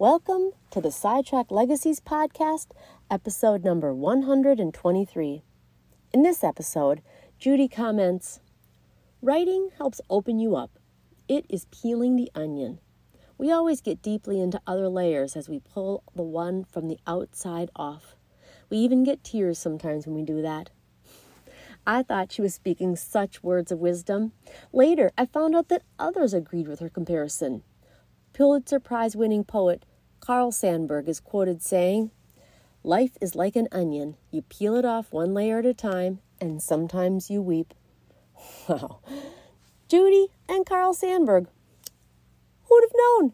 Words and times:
Welcome 0.00 0.52
to 0.70 0.80
the 0.80 0.92
Sidetrack 0.92 1.50
Legacies 1.50 1.98
Podcast, 1.98 2.66
episode 3.10 3.64
number 3.64 3.92
123. 3.92 5.42
In 6.14 6.22
this 6.22 6.44
episode, 6.44 7.02
Judy 7.40 7.66
comments 7.66 8.38
Writing 9.20 9.70
helps 9.76 10.00
open 10.08 10.38
you 10.38 10.54
up. 10.54 10.78
It 11.26 11.46
is 11.48 11.66
peeling 11.72 12.14
the 12.14 12.30
onion. 12.32 12.78
We 13.38 13.50
always 13.50 13.80
get 13.80 14.00
deeply 14.00 14.40
into 14.40 14.60
other 14.68 14.88
layers 14.88 15.34
as 15.34 15.48
we 15.48 15.58
pull 15.58 16.04
the 16.14 16.22
one 16.22 16.62
from 16.62 16.86
the 16.86 17.00
outside 17.04 17.68
off. 17.74 18.14
We 18.70 18.76
even 18.76 19.02
get 19.02 19.24
tears 19.24 19.58
sometimes 19.58 20.06
when 20.06 20.14
we 20.14 20.22
do 20.22 20.40
that. 20.42 20.70
I 21.84 22.04
thought 22.04 22.30
she 22.30 22.42
was 22.42 22.54
speaking 22.54 22.94
such 22.94 23.42
words 23.42 23.72
of 23.72 23.80
wisdom. 23.80 24.30
Later, 24.72 25.10
I 25.18 25.26
found 25.26 25.56
out 25.56 25.66
that 25.70 25.82
others 25.98 26.34
agreed 26.34 26.68
with 26.68 26.78
her 26.78 26.88
comparison. 26.88 27.64
Pulitzer 28.32 28.78
Prize 28.78 29.16
winning 29.16 29.42
poet 29.42 29.84
Carl 30.20 30.50
Sandburg 30.50 31.08
is 31.08 31.20
quoted 31.20 31.62
saying, 31.62 32.10
Life 32.84 33.16
is 33.20 33.34
like 33.34 33.56
an 33.56 33.68
onion. 33.72 34.16
You 34.30 34.42
peel 34.42 34.76
it 34.76 34.84
off 34.84 35.12
one 35.12 35.34
layer 35.34 35.58
at 35.58 35.66
a 35.66 35.74
time, 35.74 36.20
and 36.40 36.62
sometimes 36.62 37.30
you 37.30 37.42
weep. 37.42 37.74
Wow. 38.68 39.00
Judy 39.88 40.28
and 40.48 40.66
Carl 40.66 40.94
Sandburg. 40.94 41.46
Who'd 42.68 42.84
have 42.84 42.92
known? 42.94 43.32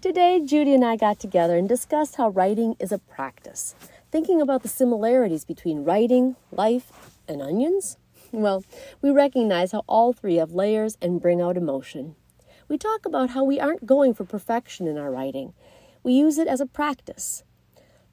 Today, 0.00 0.40
Judy 0.44 0.74
and 0.74 0.84
I 0.84 0.96
got 0.96 1.20
together 1.20 1.56
and 1.56 1.68
discussed 1.68 2.16
how 2.16 2.28
writing 2.30 2.74
is 2.80 2.90
a 2.90 2.98
practice 2.98 3.74
thinking 4.10 4.40
about 4.40 4.62
the 4.62 4.68
similarities 4.68 5.44
between 5.44 5.84
writing, 5.84 6.36
life, 6.50 7.18
and 7.28 7.42
onions? 7.42 7.96
Well, 8.32 8.64
we 9.02 9.10
recognize 9.10 9.72
how 9.72 9.84
all 9.86 10.12
three 10.12 10.36
have 10.36 10.52
layers 10.52 10.96
and 11.02 11.20
bring 11.20 11.40
out 11.40 11.56
emotion. 11.56 12.16
We 12.68 12.78
talk 12.78 13.06
about 13.06 13.30
how 13.30 13.44
we 13.44 13.60
aren't 13.60 13.86
going 13.86 14.12
for 14.12 14.24
perfection 14.24 14.88
in 14.88 14.98
our 14.98 15.10
writing. 15.10 15.54
We 16.02 16.14
use 16.14 16.36
it 16.36 16.48
as 16.48 16.60
a 16.60 16.66
practice. 16.66 17.44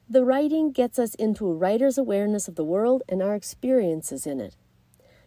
The 0.08 0.24
writing 0.24 0.70
gets 0.70 0.96
us 0.96 1.16
into 1.16 1.48
a 1.48 1.54
writer's 1.54 1.98
awareness 1.98 2.46
of 2.46 2.54
the 2.54 2.64
world 2.64 3.02
and 3.08 3.20
our 3.20 3.34
experiences 3.34 4.26
in 4.26 4.40
it. 4.40 4.56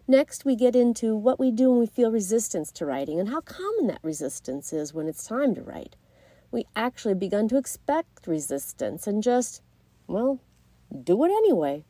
Next, 0.08 0.46
we 0.46 0.56
get 0.56 0.78
into 0.78 1.14
what 1.14 1.40
we 1.40 1.52
do 1.52 1.70
when 1.70 1.80
we 1.80 1.88
feel 1.88 2.10
resistance 2.10 2.72
to 2.74 2.86
writing 2.86 3.20
and 3.20 3.28
how 3.28 3.42
common 3.42 3.88
that 3.88 4.00
resistance 4.02 4.72
is 4.72 4.94
when 4.94 5.08
it's 5.08 5.28
time 5.28 5.54
to 5.56 5.62
write. 5.62 5.98
We 6.50 6.66
actually 6.74 7.16
begun 7.16 7.50
to 7.50 7.58
expect 7.58 8.28
resistance 8.28 9.08
and 9.08 9.22
just, 9.22 9.62
well, 10.08 10.40
do 11.04 11.26
it 11.26 11.32
anyway. 11.32 11.84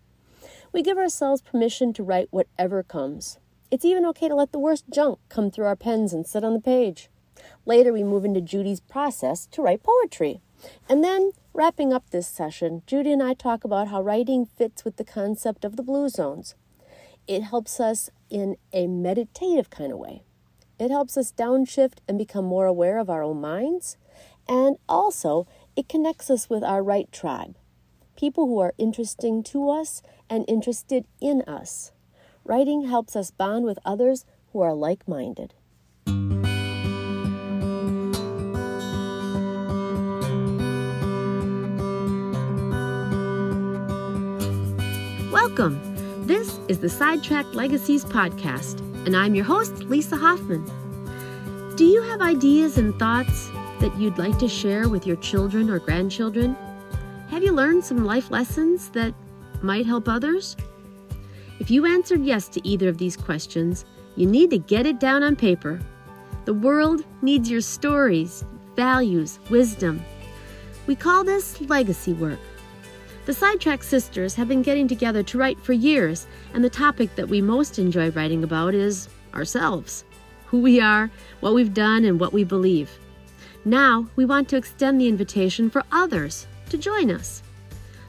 We 0.73 0.81
give 0.81 0.97
ourselves 0.97 1.43
permission 1.43 1.93
to 1.93 2.03
write 2.03 2.29
whatever 2.31 2.81
comes. 2.81 3.37
It's 3.69 3.85
even 3.85 4.05
okay 4.07 4.27
to 4.27 4.35
let 4.35 4.51
the 4.51 4.59
worst 4.59 4.85
junk 4.91 5.19
come 5.29 5.51
through 5.51 5.65
our 5.65 5.75
pens 5.75 6.13
and 6.13 6.25
sit 6.25 6.43
on 6.43 6.53
the 6.53 6.59
page. 6.59 7.09
Later, 7.65 7.93
we 7.93 8.03
move 8.03 8.25
into 8.25 8.41
Judy's 8.41 8.79
process 8.79 9.45
to 9.47 9.61
write 9.61 9.83
poetry. 9.83 10.41
And 10.89 11.03
then, 11.03 11.31
wrapping 11.53 11.93
up 11.93 12.09
this 12.09 12.27
session, 12.27 12.83
Judy 12.87 13.11
and 13.11 13.21
I 13.21 13.33
talk 13.33 13.63
about 13.63 13.89
how 13.89 14.01
writing 14.01 14.45
fits 14.45 14.83
with 14.83 14.97
the 14.97 15.03
concept 15.03 15.63
of 15.63 15.75
the 15.75 15.83
blue 15.83 16.09
zones. 16.09 16.55
It 17.27 17.43
helps 17.43 17.79
us 17.79 18.09
in 18.29 18.57
a 18.73 18.87
meditative 18.87 19.69
kind 19.69 19.91
of 19.91 19.99
way. 19.99 20.23
It 20.79 20.91
helps 20.91 21.17
us 21.17 21.31
downshift 21.31 21.97
and 22.07 22.17
become 22.17 22.45
more 22.45 22.65
aware 22.65 22.99
of 22.99 23.09
our 23.09 23.23
own 23.23 23.41
minds. 23.41 23.97
And 24.47 24.77
also, 24.87 25.47
it 25.75 25.89
connects 25.89 26.29
us 26.29 26.49
with 26.49 26.63
our 26.63 26.81
right 26.81 27.11
tribe, 27.11 27.55
people 28.15 28.47
who 28.47 28.59
are 28.59 28.73
interesting 28.77 29.43
to 29.43 29.69
us 29.69 30.01
and 30.29 30.45
interested 30.47 31.05
in 31.19 31.41
us. 31.41 31.91
Writing 32.43 32.87
helps 32.87 33.15
us 33.15 33.31
bond 33.31 33.65
with 33.65 33.79
others 33.83 34.25
who 34.53 34.61
are 34.61 34.73
like 34.73 35.07
minded. 35.07 35.53
Welcome. 45.57 46.27
This 46.27 46.59
is 46.67 46.77
the 46.77 46.89
Sidetrack 46.89 47.55
Legacies 47.55 48.05
podcast, 48.05 48.79
and 49.07 49.15
I'm 49.15 49.33
your 49.33 49.45
host, 49.45 49.73
Lisa 49.85 50.15
Hoffman. 50.15 50.63
Do 51.75 51.83
you 51.83 52.03
have 52.03 52.21
ideas 52.21 52.77
and 52.77 52.93
thoughts 52.99 53.49
that 53.79 53.91
you'd 53.97 54.19
like 54.19 54.37
to 54.37 54.47
share 54.47 54.87
with 54.87 55.07
your 55.07 55.15
children 55.15 55.71
or 55.71 55.79
grandchildren? 55.79 56.55
Have 57.29 57.41
you 57.41 57.53
learned 57.53 57.83
some 57.83 58.05
life 58.05 58.29
lessons 58.29 58.89
that 58.89 59.15
might 59.63 59.87
help 59.87 60.07
others? 60.07 60.55
If 61.59 61.71
you 61.71 61.87
answered 61.87 62.23
yes 62.23 62.47
to 62.49 62.67
either 62.67 62.87
of 62.87 62.99
these 62.99 63.17
questions, 63.17 63.83
you 64.15 64.27
need 64.27 64.51
to 64.51 64.59
get 64.59 64.85
it 64.85 64.99
down 64.99 65.23
on 65.23 65.35
paper. 65.35 65.79
The 66.45 66.53
world 66.53 67.03
needs 67.23 67.49
your 67.49 67.61
stories, 67.61 68.45
values, 68.75 69.39
wisdom. 69.49 70.05
We 70.85 70.95
call 70.95 71.23
this 71.23 71.59
legacy 71.61 72.13
work. 72.13 72.39
The 73.27 73.33
Sidetrack 73.33 73.83
Sisters 73.83 74.35
have 74.35 74.47
been 74.47 74.61
getting 74.61 74.87
together 74.87 75.21
to 75.21 75.37
write 75.37 75.59
for 75.59 75.73
years, 75.73 76.27
and 76.53 76.63
the 76.63 76.69
topic 76.69 77.13
that 77.17 77.27
we 77.27 77.41
most 77.41 77.77
enjoy 77.77 78.09
writing 78.11 78.41
about 78.41 78.73
is 78.73 79.09
ourselves 79.33 80.05
who 80.45 80.61
we 80.61 80.79
are, 80.79 81.11
what 81.41 81.53
we've 81.53 81.73
done, 81.73 82.05
and 82.05 82.21
what 82.21 82.31
we 82.31 82.45
believe. 82.45 82.89
Now, 83.65 84.07
we 84.15 84.23
want 84.23 84.47
to 84.47 84.55
extend 84.55 85.01
the 85.01 85.09
invitation 85.09 85.69
for 85.69 85.83
others 85.91 86.47
to 86.69 86.77
join 86.77 87.11
us. 87.11 87.43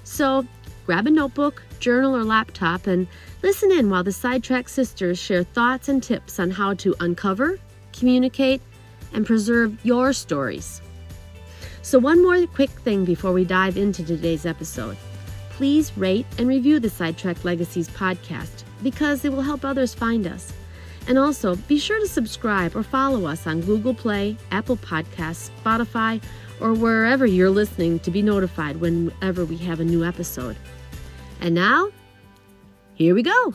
So 0.04 0.46
grab 0.86 1.08
a 1.08 1.10
notebook, 1.10 1.64
journal, 1.80 2.14
or 2.14 2.22
laptop 2.22 2.86
and 2.86 3.08
listen 3.42 3.72
in 3.72 3.90
while 3.90 4.04
the 4.04 4.12
Sidetrack 4.12 4.68
Sisters 4.68 5.18
share 5.18 5.42
thoughts 5.42 5.88
and 5.88 6.00
tips 6.00 6.38
on 6.38 6.52
how 6.52 6.74
to 6.74 6.94
uncover, 7.00 7.58
communicate, 7.92 8.62
and 9.12 9.26
preserve 9.26 9.84
your 9.84 10.12
stories. 10.12 10.80
So, 11.82 11.98
one 11.98 12.22
more 12.22 12.46
quick 12.46 12.70
thing 12.70 13.04
before 13.04 13.32
we 13.32 13.44
dive 13.44 13.76
into 13.76 14.04
today's 14.04 14.46
episode. 14.46 14.96
Please 15.58 15.90
rate 15.98 16.24
and 16.38 16.46
review 16.46 16.78
the 16.78 16.88
Sidetrack 16.88 17.44
Legacies 17.44 17.88
podcast 17.88 18.62
because 18.84 19.24
it 19.24 19.32
will 19.32 19.42
help 19.42 19.64
others 19.64 19.92
find 19.92 20.24
us. 20.28 20.52
And 21.08 21.18
also, 21.18 21.56
be 21.56 21.80
sure 21.80 21.98
to 21.98 22.06
subscribe 22.06 22.76
or 22.76 22.84
follow 22.84 23.26
us 23.26 23.44
on 23.44 23.62
Google 23.62 23.92
Play, 23.92 24.36
Apple 24.52 24.76
Podcasts, 24.76 25.50
Spotify, 25.64 26.22
or 26.60 26.74
wherever 26.74 27.26
you're 27.26 27.50
listening 27.50 27.98
to 28.00 28.10
be 28.12 28.22
notified 28.22 28.76
whenever 28.76 29.44
we 29.44 29.56
have 29.56 29.80
a 29.80 29.84
new 29.84 30.04
episode. 30.04 30.56
And 31.40 31.56
now, 31.56 31.90
here 32.94 33.16
we 33.16 33.24
go. 33.24 33.52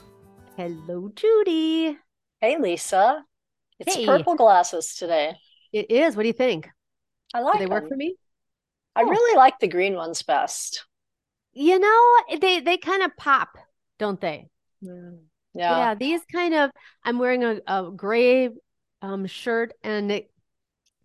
Hello, 0.57 1.09
Judy. 1.15 1.97
Hey, 2.41 2.57
Lisa. 2.59 3.23
It's 3.79 3.95
Hey. 3.95 4.05
purple 4.05 4.35
glasses 4.35 4.93
today. 4.95 5.37
It 5.71 5.89
is. 5.89 6.17
What 6.17 6.23
do 6.23 6.27
you 6.27 6.33
think? 6.33 6.67
I 7.33 7.39
like 7.39 7.53
Do 7.53 7.59
they 7.59 7.65
work 7.67 7.83
them. 7.83 7.91
for 7.91 7.95
me? 7.95 8.17
I 8.93 9.03
Oh. 9.03 9.07
really 9.09 9.37
like 9.37 9.59
the 9.59 9.69
green 9.69 9.95
ones 9.95 10.21
best. 10.21 10.83
You 11.53 11.79
know, 11.79 12.37
they 12.39 12.59
they 12.59 12.77
kind 12.77 13.01
of 13.01 13.15
pop, 13.17 13.57
don't 13.97 14.19
they? 14.21 14.49
Yeah. 14.81 15.11
Yeah, 15.67 15.95
these 15.95 16.21
kind 16.31 16.53
of. 16.53 16.71
I'm 17.03 17.19
wearing 17.19 17.43
a, 17.43 17.59
a 17.67 17.91
gray 17.91 18.49
um, 19.01 19.25
shirt, 19.27 19.73
and 19.83 20.11
it 20.11 20.31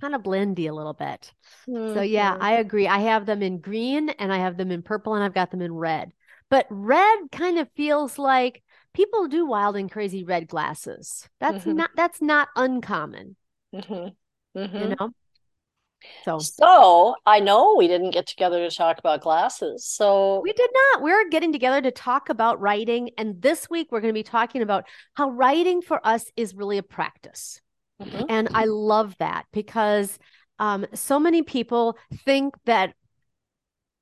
kind 0.01 0.15
of 0.15 0.23
blendy 0.23 0.69
a 0.69 0.75
little 0.75 0.95
bit. 0.95 1.33
So 1.87 2.03
yeah, 2.03 2.37
Mhm. 2.37 2.41
I 2.41 2.55
agree. 2.55 2.89
I 2.89 3.01
have 3.01 3.27
them 3.27 3.43
in 3.43 3.61
green 3.61 4.11
and 4.11 4.33
I 4.33 4.39
have 4.39 4.57
them 4.59 4.71
in 4.73 4.83
purple 4.83 5.15
and 5.15 5.25
I've 5.25 5.35
got 5.35 5.51
them 5.53 5.63
in 5.63 5.75
red. 5.75 6.13
But 6.51 6.67
red 6.71 7.19
kind 7.33 7.59
of 7.59 7.71
feels 7.77 8.19
like 8.19 8.63
people 8.95 9.29
do 9.29 9.47
wild 9.47 9.77
and 9.77 9.91
crazy 9.91 10.25
red 10.25 10.49
glasses. 10.49 11.29
That's 11.41 11.67
Mhm. 11.67 11.79
not 11.79 11.91
that's 11.97 12.23
not 12.23 12.49
uncommon, 12.57 13.37
Mhm. 13.73 14.17
you 14.75 14.87
Mhm. 14.87 14.99
know? 14.99 15.11
So 16.25 16.39
So 16.39 17.15
I 17.27 17.41
know 17.41 17.75
we 17.77 17.89
didn't 17.89 18.11
get 18.11 18.27
together 18.27 18.69
to 18.69 18.75
talk 18.75 18.99
about 18.99 19.21
glasses. 19.21 19.85
So 19.85 20.41
we 20.41 20.53
did 20.53 20.71
not. 20.73 21.03
We're 21.03 21.29
getting 21.29 21.53
together 21.53 21.81
to 21.83 21.91
talk 21.91 22.29
about 22.29 22.61
writing 22.61 23.11
and 23.19 23.41
this 23.41 23.69
week 23.69 23.89
we're 23.91 24.01
going 24.01 24.15
to 24.15 24.19
be 24.19 24.23
talking 24.23 24.63
about 24.63 24.85
how 25.15 25.31
writing 25.31 25.83
for 25.83 26.07
us 26.07 26.25
is 26.37 26.55
really 26.55 26.79
a 26.79 26.83
practice. 26.83 27.61
Mhm. 28.01 28.27
And 28.29 28.49
I 28.55 28.65
love 28.67 29.17
that 29.19 29.47
because 29.53 30.19
um, 30.59 30.87
so 30.95 31.19
many 31.19 31.43
people 31.43 31.97
think 32.25 32.55
that 32.65 32.95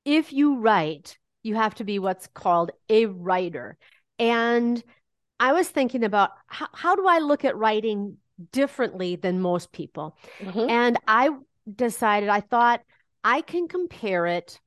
if 0.05 0.31
you 0.31 0.57
write, 0.59 1.17
you 1.43 1.55
have 1.55 1.75
to 1.75 1.83
be 1.83 1.99
what's 1.99 2.27
called 2.27 2.71
a 2.89 3.05
writer. 3.05 3.77
And 4.19 4.81
I 5.39 5.53
was 5.53 5.69
thinking 5.69 6.03
about 6.03 6.31
how, 6.47 6.67
how 6.73 6.95
do 6.95 7.07
I 7.07 7.19
look 7.19 7.45
at 7.45 7.57
writing 7.57 8.17
differently 8.51 9.15
than 9.15 9.39
most 9.41 9.71
people? 9.71 10.17
Mhm. 10.39 10.69
And 10.69 10.97
I 11.07 11.29
decided, 11.75 12.29
I 12.29 12.41
thought 12.41 12.81
I 13.23 13.41
can 13.41 13.67
compare 13.67 14.25
it 14.25 14.59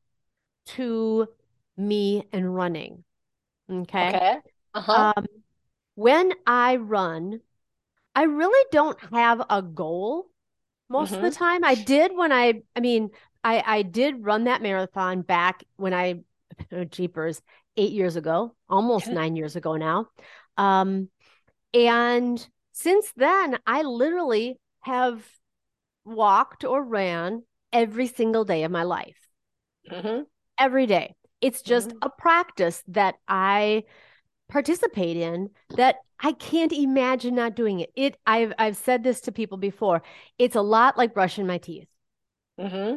to 0.66 1.28
me 1.76 2.24
and 2.32 2.54
running. 2.54 3.04
Okay. 3.70 4.08
okay. 4.08 4.36
Uh-huh. 4.74 5.12
Um, 5.16 5.26
when 5.94 6.32
I 6.46 6.76
run, 6.76 7.40
I 8.14 8.24
really 8.24 8.64
don't 8.72 8.98
have 9.12 9.42
a 9.48 9.62
goal 9.62 10.26
most 10.88 11.12
of 11.12 11.22
the 11.22 11.30
time. 11.30 11.64
I 11.64 11.74
did 11.74 12.14
when 12.14 12.32
I, 12.32 12.62
I 12.74 12.80
mean, 12.80 13.10
I, 13.42 13.62
I 13.64 13.82
did 13.82 14.24
run 14.24 14.44
that 14.44 14.62
marathon 14.62 15.22
back 15.22 15.64
when 15.76 15.94
I, 15.94 16.20
oh, 16.72 16.84
jeepers, 16.84 17.40
eight 17.76 17.92
years 17.92 18.16
ago, 18.16 18.54
almost 18.68 19.06
nine 19.08 19.36
years 19.36 19.56
ago 19.56 19.76
now. 19.76 20.08
Um, 20.56 21.08
and 21.72 22.46
since 22.72 23.12
then, 23.16 23.58
I 23.66 23.82
literally 23.82 24.58
have 24.80 25.24
walked 26.10 26.64
or 26.64 26.84
ran 26.84 27.44
every 27.72 28.06
single 28.08 28.44
day 28.44 28.64
of 28.64 28.70
my 28.72 28.82
life. 28.82 29.16
hmm 29.90 30.22
Every 30.58 30.86
day. 30.86 31.14
It's 31.40 31.62
just 31.62 31.92
Mhm. 31.92 32.02
a 32.02 32.10
practice 32.10 32.82
that 32.88 33.16
I 33.26 33.84
participate 34.48 35.16
in 35.16 35.50
that 35.76 35.96
I 36.20 36.32
can't 36.32 36.72
imagine 36.72 37.34
not 37.36 37.56
doing 37.56 37.80
it. 37.80 37.92
It 37.96 38.18
I've 38.26 38.54
I've 38.58 38.76
said 38.76 39.02
this 39.04 39.22
to 39.22 39.32
people 39.32 39.58
before. 39.58 40.02
It's 40.38 40.56
a 40.56 40.62
lot 40.62 40.98
like 40.98 41.14
brushing 41.14 41.46
my 41.46 41.58
teeth. 41.58 41.88
Mm-hmm. 42.58 42.96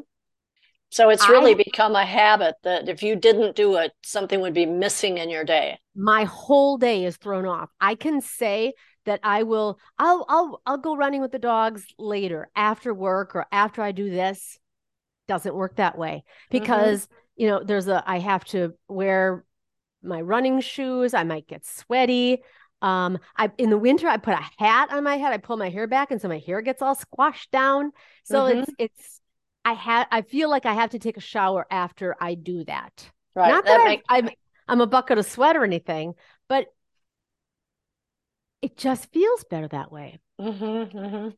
So 0.92 1.10
it's 1.10 1.28
I- 1.28 1.30
really 1.30 1.56
become 1.56 1.96
a 1.96 2.06
habit 2.06 2.56
that 2.64 2.90
if 2.90 3.04
you 3.04 3.16
didn't 3.18 3.56
do 3.56 3.78
it, 3.78 3.94
something 4.04 4.42
would 4.42 4.54
be 4.56 4.66
missing 4.68 5.18
in 5.20 5.30
your 5.30 5.44
day. 5.46 5.80
My 5.96 6.24
whole 6.26 6.78
day 6.78 7.06
is 7.06 7.18
thrown 7.18 7.46
off. 7.46 7.70
I 7.80 7.96
can 7.96 8.22
say 8.22 8.74
that 9.06 9.20
I 9.24 9.44
will 9.44 9.80
I'll 10.00 10.26
I'll 10.30 10.62
I'll 10.66 10.78
go 10.78 10.96
running 10.96 11.22
with 11.22 11.32
the 11.32 11.40
dogs 11.40 11.86
later 11.98 12.50
after 12.56 12.94
work 12.94 13.36
or 13.36 13.46
after 13.52 13.82
I 13.82 13.92
do 13.92 14.10
this. 14.10 14.60
Doesn't 15.28 15.56
work 15.56 15.78
that 15.78 15.98
way 15.98 16.24
because 16.50 17.08
you 17.36 17.48
know 17.48 17.64
there's 17.64 17.88
a 17.88 18.04
I 18.06 18.20
have 18.20 18.44
to 18.46 18.74
wear 18.88 19.46
my 20.02 20.22
running 20.22 20.60
shoes. 20.62 21.14
I 21.14 21.24
might 21.24 21.48
get 21.48 21.66
sweaty. 21.66 22.44
Um, 22.82 23.20
I 23.38 23.50
in 23.58 23.70
the 23.70 23.78
winter 23.78 24.08
I 24.08 24.18
put 24.18 24.34
a 24.34 24.46
hat 24.58 24.92
on 24.92 25.04
my 25.06 25.16
head. 25.16 25.32
I 25.32 25.38
pull 25.38 25.56
my 25.56 25.70
hair 25.70 25.88
back, 25.88 26.12
and 26.12 26.20
so 26.22 26.28
my 26.28 26.40
hair 26.40 26.62
gets 26.62 26.82
all 26.82 26.96
squashed 26.96 27.52
down. 27.52 27.92
So 28.24 28.44
Mhm. 28.44 28.64
it's 28.64 28.72
it's 28.78 29.22
I 29.64 29.74
have 29.74 30.08
I 30.12 30.22
feel 30.24 30.50
like 30.50 30.66
I 30.66 30.74
have 30.74 30.90
to 30.90 31.00
take 31.00 31.16
a 31.16 31.22
shower 31.22 31.66
after 31.72 32.16
I 32.20 32.36
do 32.36 32.66
that. 32.66 33.10
Right. 33.34 33.50
Not 33.50 33.66
that 33.66 33.78
that, 33.78 33.86
make- 33.86 34.04
I, 34.10 34.18
I'm 34.18 34.30
I'm 34.68 34.82
a 34.82 34.88
bucket 34.88 35.18
of 35.18 35.26
sweat 35.26 35.56
or 35.56 35.64
anything, 35.64 36.16
but 36.50 36.68
it 38.64 38.78
just 38.78 39.12
feels 39.12 39.44
better 39.44 39.68
that 39.68 39.92
way. 39.92 40.20
hmm 40.40 40.84
hmm 40.84 41.30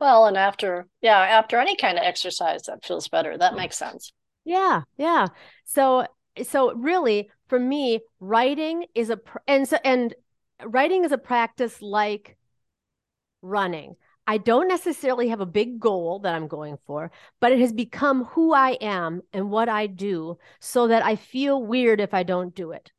Well, 0.00 0.26
and 0.26 0.36
after, 0.36 0.86
yeah, 1.00 1.18
after 1.18 1.58
any 1.58 1.76
kind 1.76 1.98
of 1.98 2.04
exercise 2.04 2.64
that 2.64 2.84
feels 2.84 3.08
better, 3.08 3.36
that 3.38 3.56
makes 3.56 3.78
sense. 3.78 4.12
Yeah, 4.44 4.82
yeah. 4.96 5.28
So 5.64 6.06
so 6.44 6.74
really 6.74 7.30
for 7.48 7.58
me, 7.58 8.00
writing 8.20 8.86
is 8.94 9.10
a 9.10 9.16
pr- 9.16 9.38
and 9.48 9.68
so 9.68 9.78
and 9.84 10.14
writing 10.64 11.04
is 11.04 11.12
a 11.12 11.18
practice 11.18 11.82
like 11.82 12.36
running. 13.42 13.96
I 14.26 14.38
don't 14.38 14.66
necessarily 14.68 15.28
have 15.28 15.40
a 15.40 15.46
big 15.46 15.78
goal 15.78 16.18
that 16.20 16.34
I'm 16.34 16.48
going 16.48 16.78
for, 16.86 17.12
but 17.40 17.52
it 17.52 17.60
has 17.60 17.72
become 17.72 18.24
who 18.24 18.52
I 18.52 18.70
am 18.80 19.22
and 19.32 19.50
what 19.50 19.68
I 19.68 19.86
do 19.86 20.38
so 20.60 20.88
that 20.88 21.04
I 21.04 21.14
feel 21.16 21.62
weird 21.62 22.00
if 22.00 22.12
I 22.12 22.24
don't 22.24 22.54
do 22.54 22.72
it. 22.72 22.90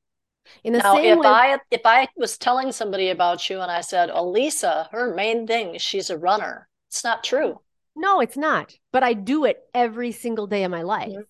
In 0.63 0.73
the 0.73 0.81
Now, 0.81 0.93
same 0.93 1.15
if 1.15 1.17
way, 1.17 1.25
I 1.25 1.59
if 1.71 1.81
I 1.85 2.07
was 2.15 2.37
telling 2.37 2.71
somebody 2.71 3.09
about 3.09 3.49
you 3.49 3.59
and 3.61 3.69
I 3.71 3.81
said, 3.81 4.09
"Oh, 4.09 4.29
Lisa, 4.29 4.87
her 4.91 5.13
main 5.13 5.45
thing 5.45 5.75
is 5.75 5.81
she's 5.81 6.09
a 6.09 6.17
runner," 6.17 6.69
it's 6.87 7.03
not 7.03 7.23
true. 7.23 7.61
no, 7.95 8.19
it's 8.21 8.37
not, 8.37 8.77
but 8.91 9.03
I 9.03 9.13
do 9.13 9.43
it 9.45 9.59
every 9.73 10.11
single 10.11 10.47
day 10.47 10.63
of 10.63 10.71
my 10.71 10.83
life. 10.83 11.11
Mhm. 11.11 11.25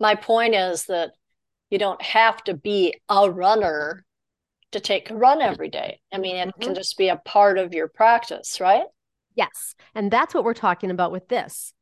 My 0.00 0.14
point 0.16 0.54
is 0.54 0.86
that 0.86 1.12
you 1.70 1.78
don't 1.78 2.02
have 2.02 2.42
to 2.44 2.54
be 2.54 2.94
a 3.08 3.30
runner 3.30 4.04
to 4.72 4.80
take 4.80 5.10
a 5.10 5.16
run 5.16 5.42
every 5.42 5.68
day. 5.70 6.00
I 6.12 6.18
mean, 6.18 6.36
it 6.36 6.54
can 6.60 6.74
just 6.74 6.98
be 6.98 7.08
a 7.08 7.16
part 7.16 7.58
of 7.58 7.74
your 7.74 7.88
practice, 7.88 8.60
right? 8.60 8.86
Yes. 9.34 9.74
And 9.94 10.10
that's 10.10 10.34
what 10.34 10.44
we're 10.44 10.54
talking 10.54 10.90
about 10.90 11.12
with 11.12 11.28
this. 11.28 11.72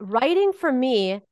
Writing 0.00 0.52
for 0.52 0.72
me, 0.72 1.22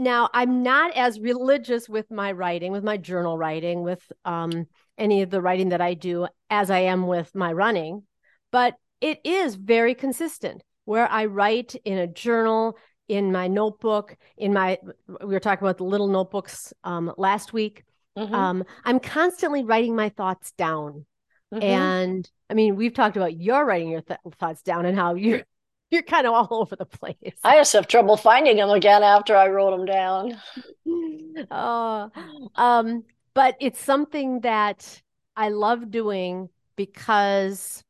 now 0.00 0.30
I'm 0.32 0.62
not 0.62 0.96
as 0.96 1.20
religious 1.20 1.88
with 1.88 2.10
my 2.10 2.32
writing, 2.32 2.72
with 2.72 2.82
my 2.82 2.96
journal 2.96 3.36
writing, 3.36 3.82
with 3.82 4.02
um, 4.24 4.66
any 4.96 5.22
of 5.22 5.30
the 5.30 5.42
writing 5.42 5.68
that 5.68 5.80
I 5.80 5.94
do 5.94 6.26
as 6.48 6.70
I 6.70 6.80
am 6.80 7.06
with 7.06 7.34
my 7.34 7.52
running, 7.52 8.02
but 8.50 8.74
it 9.00 9.20
is 9.24 9.54
very 9.54 9.94
consistent 9.94 10.62
where 10.86 11.06
I 11.08 11.26
write 11.26 11.74
in 11.84 11.98
a 11.98 12.06
journal, 12.06 12.78
in 13.08 13.30
my 13.30 13.46
notebook, 13.46 14.16
in 14.36 14.52
my, 14.52 14.78
we 15.06 15.34
were 15.34 15.40
talking 15.40 15.64
about 15.64 15.78
the 15.78 15.84
little 15.84 16.08
notebooks 16.08 16.72
um, 16.82 17.12
last 17.16 17.52
week. 17.52 17.84
Mhm. 18.16 18.32
Um, 18.32 18.64
I'm 18.84 19.00
constantly 19.00 19.64
writing 19.64 19.94
my 19.94 20.08
thoughts 20.08 20.52
down. 20.52 21.06
Mhm. 21.52 21.62
And 21.62 22.30
I 22.48 22.54
mean, 22.54 22.76
we've 22.76 22.94
talked 22.94 23.16
about 23.16 23.38
your 23.38 23.64
writing 23.64 23.90
your 23.90 24.02
th- 24.02 24.20
thoughts 24.38 24.62
down 24.62 24.86
and 24.86 24.96
how 24.96 25.14
you're 25.14 25.42
you're 25.90 26.02
kind 26.02 26.26
of 26.26 26.32
all 26.34 26.48
over 26.60 26.76
the 26.76 26.86
place. 26.86 27.16
I 27.42 27.56
just 27.56 27.72
have 27.72 27.86
trouble 27.86 28.16
finding 28.16 28.56
them 28.56 28.70
again 28.70 29.02
after 29.02 29.36
I 29.36 29.48
wrote 29.48 29.76
them 29.76 29.86
down. 29.86 30.40
Oh, 31.50 32.10
um, 32.56 33.04
but 33.34 33.56
it's 33.60 33.80
something 33.80 34.40
that 34.40 35.00
I 35.36 35.50
love 35.50 35.90
doing 35.90 36.48
because 36.76 37.82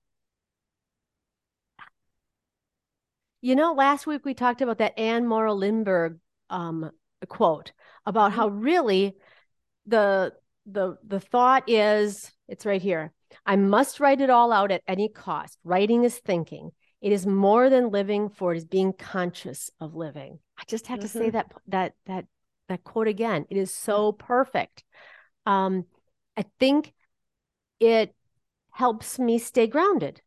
you 3.41 3.57
know, 3.57 3.73
last 3.73 4.07
week 4.07 4.25
we 4.25 4.35
talked 4.35 4.61
about 4.61 4.79
that 4.79 4.99
Anne 4.99 5.27
Morrow 5.27 5.55
Lindbergh 5.55 6.19
um 6.51 6.91
quote 7.29 7.73
about 8.07 8.33
how 8.33 8.49
really 8.49 9.17
the 9.87 10.35
the 10.67 10.99
the 11.07 11.21
thought 11.21 11.69
is 11.69 12.31
it's 12.49 12.67
right 12.67 12.83
here. 12.83 13.13
I 13.47 13.57
must 13.57 14.01
write 14.01 14.21
it 14.21 14.31
all 14.31 14.53
out 14.53 14.71
at 14.71 14.83
any 14.87 15.09
cost. 15.09 15.59
Writing 15.65 16.05
is 16.05 16.19
thinking. 16.19 16.73
It 17.01 17.13
is 17.13 17.27
more 17.27 17.71
than 17.71 17.91
living, 17.91 18.29
for 18.29 18.53
it 18.53 18.59
is 18.59 18.65
being 18.65 18.93
conscious 18.93 19.71
of 19.81 19.95
living. 19.95 20.39
I 20.59 20.65
just 20.67 20.89
have 20.89 21.01
to 21.01 21.09
say 21.09 21.31
Mhm. 21.31 21.31
that 21.31 21.53
that 21.69 21.95
that 22.07 22.27
that 22.69 22.85
quote 22.85 23.09
again. 23.09 23.47
It 23.51 23.57
is 23.57 23.73
so 23.73 24.13
perfect. 24.13 24.85
Um, 25.47 25.87
I 26.37 26.45
think 26.59 26.93
it 27.81 28.15
helps 28.73 29.19
me 29.19 29.39
stay 29.39 29.67
grounded. 29.67 30.23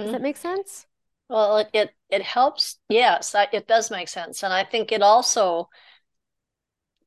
Does 0.00 0.10
Mhm. 0.10 0.12
that 0.12 0.22
make 0.22 0.36
sense? 0.36 0.86
Well, 1.28 1.58
it, 1.58 1.70
it 1.72 1.94
it 2.10 2.22
helps. 2.22 2.78
Yes, 2.88 3.34
I, 3.34 3.48
it 3.52 3.66
does 3.66 3.90
make 3.90 4.08
sense, 4.08 4.42
and 4.42 4.52
I 4.52 4.64
think 4.64 4.92
it 4.92 5.02
also 5.02 5.68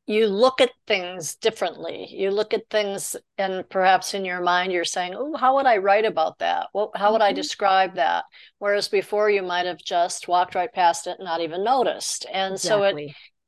you 0.07 0.27
look 0.27 0.61
at 0.61 0.71
things 0.87 1.35
differently. 1.35 2.07
You 2.11 2.31
look 2.31 2.53
at 2.53 2.69
things, 2.69 3.15
and 3.37 3.67
perhaps 3.69 4.13
in 4.13 4.25
your 4.25 4.41
mind 4.41 4.71
you're 4.71 4.85
saying, 4.85 5.15
"Oh, 5.15 5.35
how 5.35 5.55
would 5.55 5.65
I 5.65 5.77
write 5.77 6.05
about 6.05 6.39
that? 6.39 6.67
What, 6.73 6.95
how 6.95 7.11
would 7.13 7.21
I 7.21 7.31
Mhm. 7.31 7.35
describe 7.35 7.95
that?" 7.95 8.25
Whereas 8.59 8.87
before 8.87 9.29
you 9.29 9.41
might 9.43 9.65
have 9.65 9.79
just 9.79 10.27
walked 10.27 10.55
right 10.55 10.71
past 10.71 11.07
it 11.07 11.17
and 11.19 11.25
not 11.25 11.41
even 11.41 11.63
noticed. 11.63 12.25
And 12.31 12.59
so 12.59 12.83
it 12.83 12.97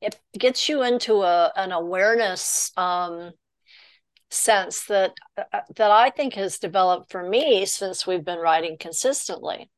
it 0.01 0.19
gets 0.37 0.69
you 0.69 0.83
into 0.83 1.23
a 1.23 1.51
an 1.55 1.71
awareness 1.71 2.71
um, 2.77 3.33
sense 4.29 4.85
that 4.85 5.13
uh, 5.37 5.61
that 5.75 5.91
I 5.91 6.09
think 6.09 6.33
has 6.35 6.59
developed 6.59 7.11
for 7.11 7.23
me 7.27 7.65
since 7.65 8.07
we've 8.07 8.25
been 8.25 8.39
writing 8.39 8.77
consistently. 8.79 9.69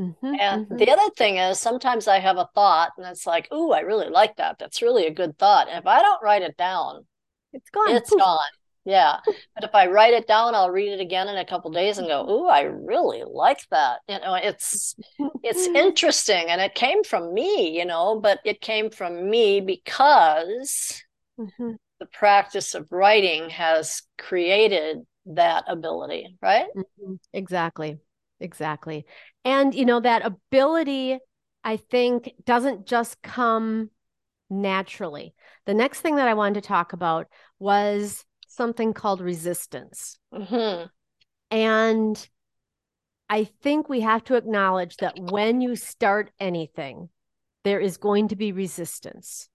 Mhm, 0.00 0.40
And 0.40 0.60
mhm. 0.70 0.78
the 0.78 0.90
other 0.90 1.10
thing 1.16 1.36
is 1.38 1.60
sometimes 1.60 2.08
I 2.08 2.18
have 2.20 2.36
a 2.38 2.48
thought 2.54 2.92
and 2.96 3.06
it's 3.06 3.26
like, 3.26 3.52
"Ooh, 3.52 3.72
I 3.72 3.80
really 3.80 4.08
like 4.08 4.36
that. 4.36 4.58
That's 4.58 4.82
really 4.82 5.06
a 5.06 5.10
good 5.14 5.38
thought." 5.38 5.68
And 5.68 5.78
if 5.78 5.86
I 5.86 6.02
don't 6.02 6.22
write 6.22 6.42
it 6.42 6.56
down, 6.56 7.06
It's 7.52 7.70
gone. 7.70 7.98
it's 7.98 8.10
Poof. 8.10 8.24
gone. 8.28 8.50
Yeah. 8.84 9.20
But 9.56 9.64
if 9.64 9.74
I 9.74 9.86
write 9.88 10.14
it 10.14 10.26
down, 10.28 10.54
I'll 10.54 10.70
read 10.70 10.92
it 10.92 11.00
again 11.00 11.28
in 11.28 11.36
a 11.38 11.44
couple 11.46 11.70
days 11.72 11.98
and 11.98 12.08
go, 12.08 12.28
"Ooh, 12.30 12.46
I 12.48 12.62
really 12.62 13.24
like 13.24 13.68
that." 13.70 14.00
You 14.08 14.20
know, 14.20 14.34
it's 14.34 14.96
it's 15.42 15.68
interesting 15.74 16.46
and 16.50 16.60
it 16.60 16.74
came 16.74 17.04
from 17.04 17.34
me, 17.34 17.78
you 17.78 17.84
know, 17.86 18.20
but 18.20 18.40
it 18.44 18.60
came 18.62 18.90
from 18.90 19.30
me 19.30 19.60
because 19.62 21.02
Mhm, 21.38 21.76
the 22.00 22.06
practice 22.06 22.74
of 22.74 22.90
writing 22.92 23.50
has 23.50 24.02
created 24.18 25.06
that 25.26 25.64
ability, 25.68 26.36
right? 26.42 26.68
mhm. 26.74 27.18
Exactly. 27.32 28.00
Exactly. 28.40 29.06
And 29.44 29.74
you 29.74 29.84
know, 29.84 30.00
that 30.00 30.24
ability, 30.24 31.18
I 31.62 31.76
think, 31.76 32.32
doesn't 32.44 32.86
just 32.86 33.20
come 33.22 33.90
naturally. 34.48 35.34
The 35.66 35.74
next 35.74 36.00
thing 36.00 36.16
that 36.16 36.28
I 36.28 36.34
wanted 36.34 36.62
to 36.62 36.68
talk 36.68 36.92
about 36.92 37.28
was 37.58 38.24
something 38.48 38.92
called 38.92 39.20
resistance. 39.20 40.18
hmm 40.32 40.84
And 41.50 42.28
I 43.28 43.44
think 43.44 43.88
we 43.88 44.00
have 44.00 44.24
to 44.24 44.34
acknowledge 44.34 44.96
that 44.96 45.18
when 45.18 45.60
you 45.60 45.76
start 45.76 46.32
anything, 46.40 47.10
there 47.62 47.78
is 47.80 47.96
going 47.96 48.28
to 48.28 48.36
be 48.36 48.52
resistance. 48.52 49.48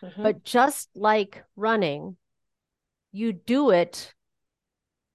hmm 0.00 0.22
But 0.22 0.42
just 0.42 0.88
like 0.94 1.44
running, 1.56 2.16
you 3.12 3.32
do 3.32 3.70
it 3.70 4.14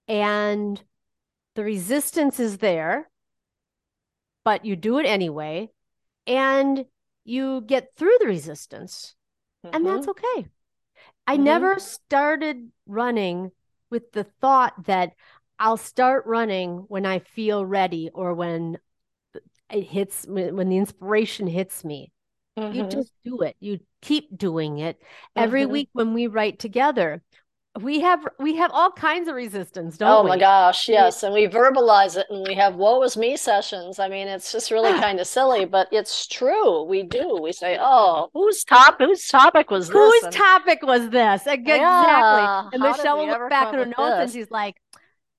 and 0.07 0.81
the 1.55 1.63
resistance 1.63 2.39
is 2.39 2.57
there, 2.59 3.09
but 4.43 4.65
you 4.65 4.75
do 4.75 4.99
it 4.99 5.05
anyway, 5.05 5.69
and 6.27 6.85
you 7.23 7.61
get 7.61 7.95
through 7.95 8.17
the 8.19 8.27
resistance, 8.27 9.15
and 9.73 9.85
that's 9.85 10.07
okay. 10.07 10.47
I 11.27 11.37
Mhm. 11.37 11.37
never 11.37 11.79
started 11.79 12.71
running 12.87 13.51
with 13.89 14.11
the 14.13 14.25
thought 14.25 14.85
that 14.85 15.13
I'll 15.59 15.77
start 15.77 16.25
running 16.25 16.85
when 16.89 17.05
I 17.05 17.19
feel 17.19 17.65
ready 17.65 18.09
or 18.13 18.33
when 18.33 18.79
it 19.69 19.83
hits 19.83 20.25
when 20.27 20.69
the 20.69 20.77
inspiration 20.77 21.47
hits 21.47 21.83
me. 21.83 22.11
You 22.69 22.83
Mhm. 22.83 22.91
just 22.91 23.11
do 23.23 23.41
it. 23.41 23.55
You 23.59 23.79
keep 24.01 24.37
doing 24.37 24.79
it. 24.79 25.01
Every 25.35 25.65
Mhm. 25.65 25.67
week 25.67 25.89
when 25.93 26.13
we 26.13 26.27
write 26.27 26.59
together, 26.59 27.21
we 27.81 27.99
have 28.01 28.25
we 28.39 28.55
have 28.55 28.71
all 28.73 28.91
kinds 28.91 29.27
of 29.27 29.35
resistance, 29.35 29.97
don't 29.97 30.09
oh 30.09 30.15
we? 30.15 30.19
oh 30.19 30.23
we? 30.23 30.29
my 30.29 30.37
gosh, 30.37 30.87
yes. 30.87 31.23
And 31.23 31.33
we 31.33 31.47
verbalize 31.47 32.15
it 32.17 32.25
and 32.29 32.47
we 32.47 32.55
have 32.55 32.75
woe 32.75 33.01
is 33.03 33.17
me 33.17 33.35
sessions. 33.35 33.99
I 33.99 34.07
mean, 34.07 34.27
it's 34.27 34.51
just 34.51 34.71
really 34.71 34.93
kind 34.99 35.19
of 35.19 35.27
silly, 35.27 35.65
but 35.65 35.87
it's 35.91 36.27
true. 36.27 36.83
We 36.83 37.03
do. 37.03 37.37
We 37.41 37.51
say, 37.51 37.77
Oh, 37.79 38.29
whose 38.33 38.63
top 38.63 38.95
whose 38.99 39.27
topic 39.27 39.71
was 39.71 39.89
this? 39.89 39.93
Whose 39.93 40.23
And- 40.23 40.33
topic 40.33 40.79
was 40.83 41.09
this? 41.09 41.41
Exactly. 41.47 41.73
Yeah, 41.75 42.69
And 42.71 42.81
Michelle 42.81 43.17
will 43.17 43.27
look 43.27 43.49
back 43.49 43.67
at 43.69 43.75
her 43.75 43.85
notes 43.85 43.97
with 43.97 44.19
and 44.19 44.31
she's 44.31 44.51
like, 44.51 44.75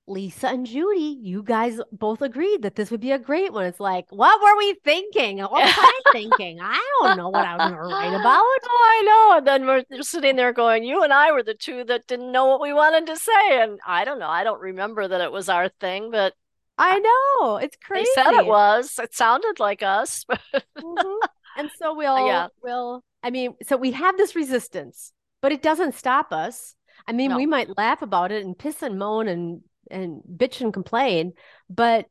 Lisa 0.07 0.47
and 0.47 0.65
Judy, 0.65 1.17
you 1.21 1.43
guys 1.43 1.79
both 1.91 2.21
agreed 2.21 2.61
that 2.61 2.75
this 2.75 2.89
would 2.91 3.01
be 3.01 3.11
a 3.11 3.19
great 3.19 3.51
one. 3.51 3.65
It's 3.65 3.79
like, 3.79 4.05
what 4.09 4.41
were 4.41 4.57
we 4.57 4.73
thinking? 4.85 5.39
What 5.39 5.51
was 5.51 5.73
I 5.75 6.01
thinking? 6.13 6.59
I 6.61 6.81
don't 7.01 7.17
know 7.17 7.27
what 7.29 7.45
I 7.45 7.55
was 7.57 7.73
write 7.73 8.13
about. 8.19 8.41
Oh, 8.41 8.67
I 8.69 9.01
know. 9.05 9.37
And 9.37 9.47
then 9.47 9.65
we're 9.67 10.01
sitting 10.03 10.37
there 10.37 10.53
going, 10.53 10.85
You 10.85 11.03
and 11.03 11.11
I 11.11 11.31
were 11.33 11.43
the 11.43 11.53
two 11.53 11.83
that 11.85 12.07
didn't 12.07 12.31
know 12.31 12.45
what 12.45 12.61
we 12.61 12.73
wanted 12.73 13.05
to 13.07 13.17
say. 13.17 13.61
And 13.61 13.79
I 13.85 14.05
don't 14.05 14.19
know. 14.19 14.29
I 14.29 14.45
don't 14.45 14.61
remember 14.61 15.07
that 15.07 15.19
it 15.21 15.31
was 15.31 15.49
our 15.49 15.67
thing, 15.81 16.09
but 16.09 16.33
I 16.77 16.99
know. 16.99 17.57
It's 17.57 17.75
crazy. 17.83 18.07
they 18.15 18.23
said 18.23 18.33
it 18.39 18.45
was. 18.47 18.97
It 19.01 19.13
sounded 19.13 19.59
like 19.59 19.83
us. 19.83 20.25
Mhm. 20.77 21.19
And 21.57 21.69
so 21.77 21.93
we'll, 21.97 22.27
Yeah. 22.27 22.47
we'll, 22.63 23.03
I 23.23 23.29
mean, 23.31 23.55
so 23.63 23.75
we 23.75 23.91
have 23.91 24.15
this 24.15 24.35
resistance, 24.35 25.11
but 25.41 25.51
it 25.51 25.61
doesn't 25.61 25.95
stop 25.95 26.31
us. 26.31 26.75
I 27.07 27.11
mean, 27.11 27.31
No. 27.31 27.37
we 27.37 27.45
might 27.45 27.75
laugh 27.77 28.01
about 28.01 28.31
it 28.31 28.45
and 28.45 28.57
piss 28.57 28.81
and 28.83 28.97
moan 28.97 29.27
and 29.27 29.61
and 29.91 30.21
bitch 30.23 30.61
and 30.61 30.73
complain, 30.73 31.33
but 31.69 32.05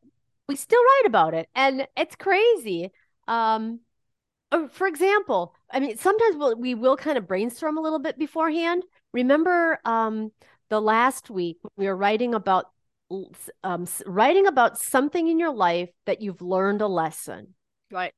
we 0.48 0.56
still 0.56 0.82
write 0.82 1.06
about 1.06 1.34
it, 1.34 1.48
and 1.54 1.86
it's 1.96 2.16
crazy. 2.16 2.92
Um, 3.28 3.80
uh, 4.52 4.68
for 4.68 4.86
example, 4.86 5.54
I 5.70 5.80
mean, 5.80 5.96
sometimes 5.98 6.36
we'll, 6.36 6.56
we 6.56 6.74
will 6.74 6.96
kind 6.96 7.18
of 7.18 7.26
brainstorm 7.26 7.78
a 7.78 7.80
little 7.80 7.98
bit 7.98 8.18
beforehand. 8.18 8.84
Remember, 9.12 9.80
um, 9.84 10.30
the 10.68 10.80
last 10.80 11.30
week 11.30 11.58
we 11.76 11.86
were 11.86 11.96
writing 11.96 12.34
about 12.34 12.66
um, 13.62 13.86
writing 14.04 14.46
about 14.46 14.78
something 14.78 15.28
in 15.28 15.38
your 15.38 15.54
life 15.54 15.90
that 16.06 16.20
you've 16.22 16.42
learned 16.42 16.80
a 16.80 16.88
lesson. 16.88 17.54
right. 17.90 18.12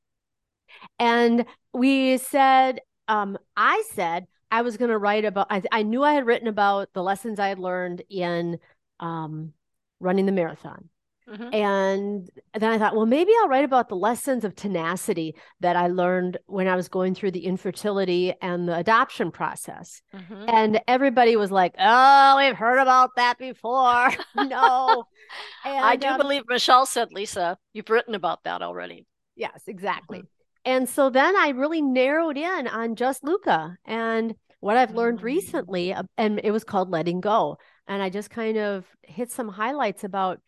And 0.97 1.45
we 1.73 2.17
said, 2.17 2.81
um, 3.07 3.37
I 3.55 3.83
said 3.93 4.25
I 4.51 4.61
was 4.61 4.77
going 4.77 4.89
to 4.89 4.97
write 4.97 5.25
about, 5.25 5.47
I, 5.49 5.61
I 5.71 5.83
knew 5.83 6.03
I 6.03 6.13
had 6.13 6.25
written 6.25 6.47
about 6.47 6.89
the 6.93 7.03
lessons 7.03 7.39
I 7.39 7.49
had 7.49 7.59
learned 7.59 8.03
in 8.09 8.59
um, 8.99 9.53
running 9.99 10.25
the 10.25 10.31
marathon. 10.31 10.89
Mhm. 11.29 11.53
And 11.53 12.29
then 12.57 12.71
I 12.71 12.79
thought, 12.79 12.95
well, 12.95 13.05
maybe 13.05 13.31
I'll 13.39 13.49
write 13.49 13.63
about 13.63 13.87
the 13.87 13.95
lessons 13.95 14.43
of 14.43 14.55
tenacity 14.55 15.35
that 15.59 15.75
I 15.75 15.87
learned 15.87 16.39
when 16.47 16.67
I 16.67 16.75
was 16.75 16.87
going 16.87 17.13
through 17.13 17.31
the 17.31 17.45
infertility 17.45 18.33
and 18.41 18.67
the 18.67 18.75
adoption 18.75 19.29
process. 19.29 20.01
Mhm. 20.11 20.49
And 20.51 20.81
everybody 20.87 21.35
was 21.35 21.51
like, 21.51 21.75
oh, 21.77 22.37
we've 22.37 22.55
heard 22.55 22.79
about 22.79 23.11
that 23.17 23.37
before. 23.37 24.09
no. 24.35 25.03
I 25.63 25.95
do 25.97 26.07
um, 26.07 26.17
believe 26.17 26.43
Michelle 26.47 26.87
said, 26.87 27.09
Lisa, 27.11 27.59
you've 27.73 27.91
written 27.91 28.15
about 28.15 28.43
that 28.45 28.63
already. 28.63 29.05
Yes, 29.35 29.61
exactly. 29.67 30.19
Mm-hmm. 30.19 30.25
And 30.65 30.89
so 30.89 31.11
then 31.11 31.35
I 31.35 31.49
really 31.49 31.81
narrowed 31.83 32.37
in 32.37 32.67
on 32.67 32.95
just 32.95 33.23
Luca 33.23 33.77
and 33.85 34.33
what 34.61 34.75
I've 34.77 34.91
learned 34.93 35.19
Mm. 35.19 35.23
recently, 35.23 35.93
uh, 35.93 36.03
and 36.17 36.41
it 36.43 36.51
was 36.51 36.63
called 36.65 36.89
Letting 36.89 37.21
Go. 37.21 37.57
And 37.89 38.03
I 38.03 38.09
just 38.11 38.31
kind 38.31 38.57
of 38.57 38.85
hit 39.03 39.31
some 39.33 39.49
highlights 39.49 40.05
about, 40.05 40.41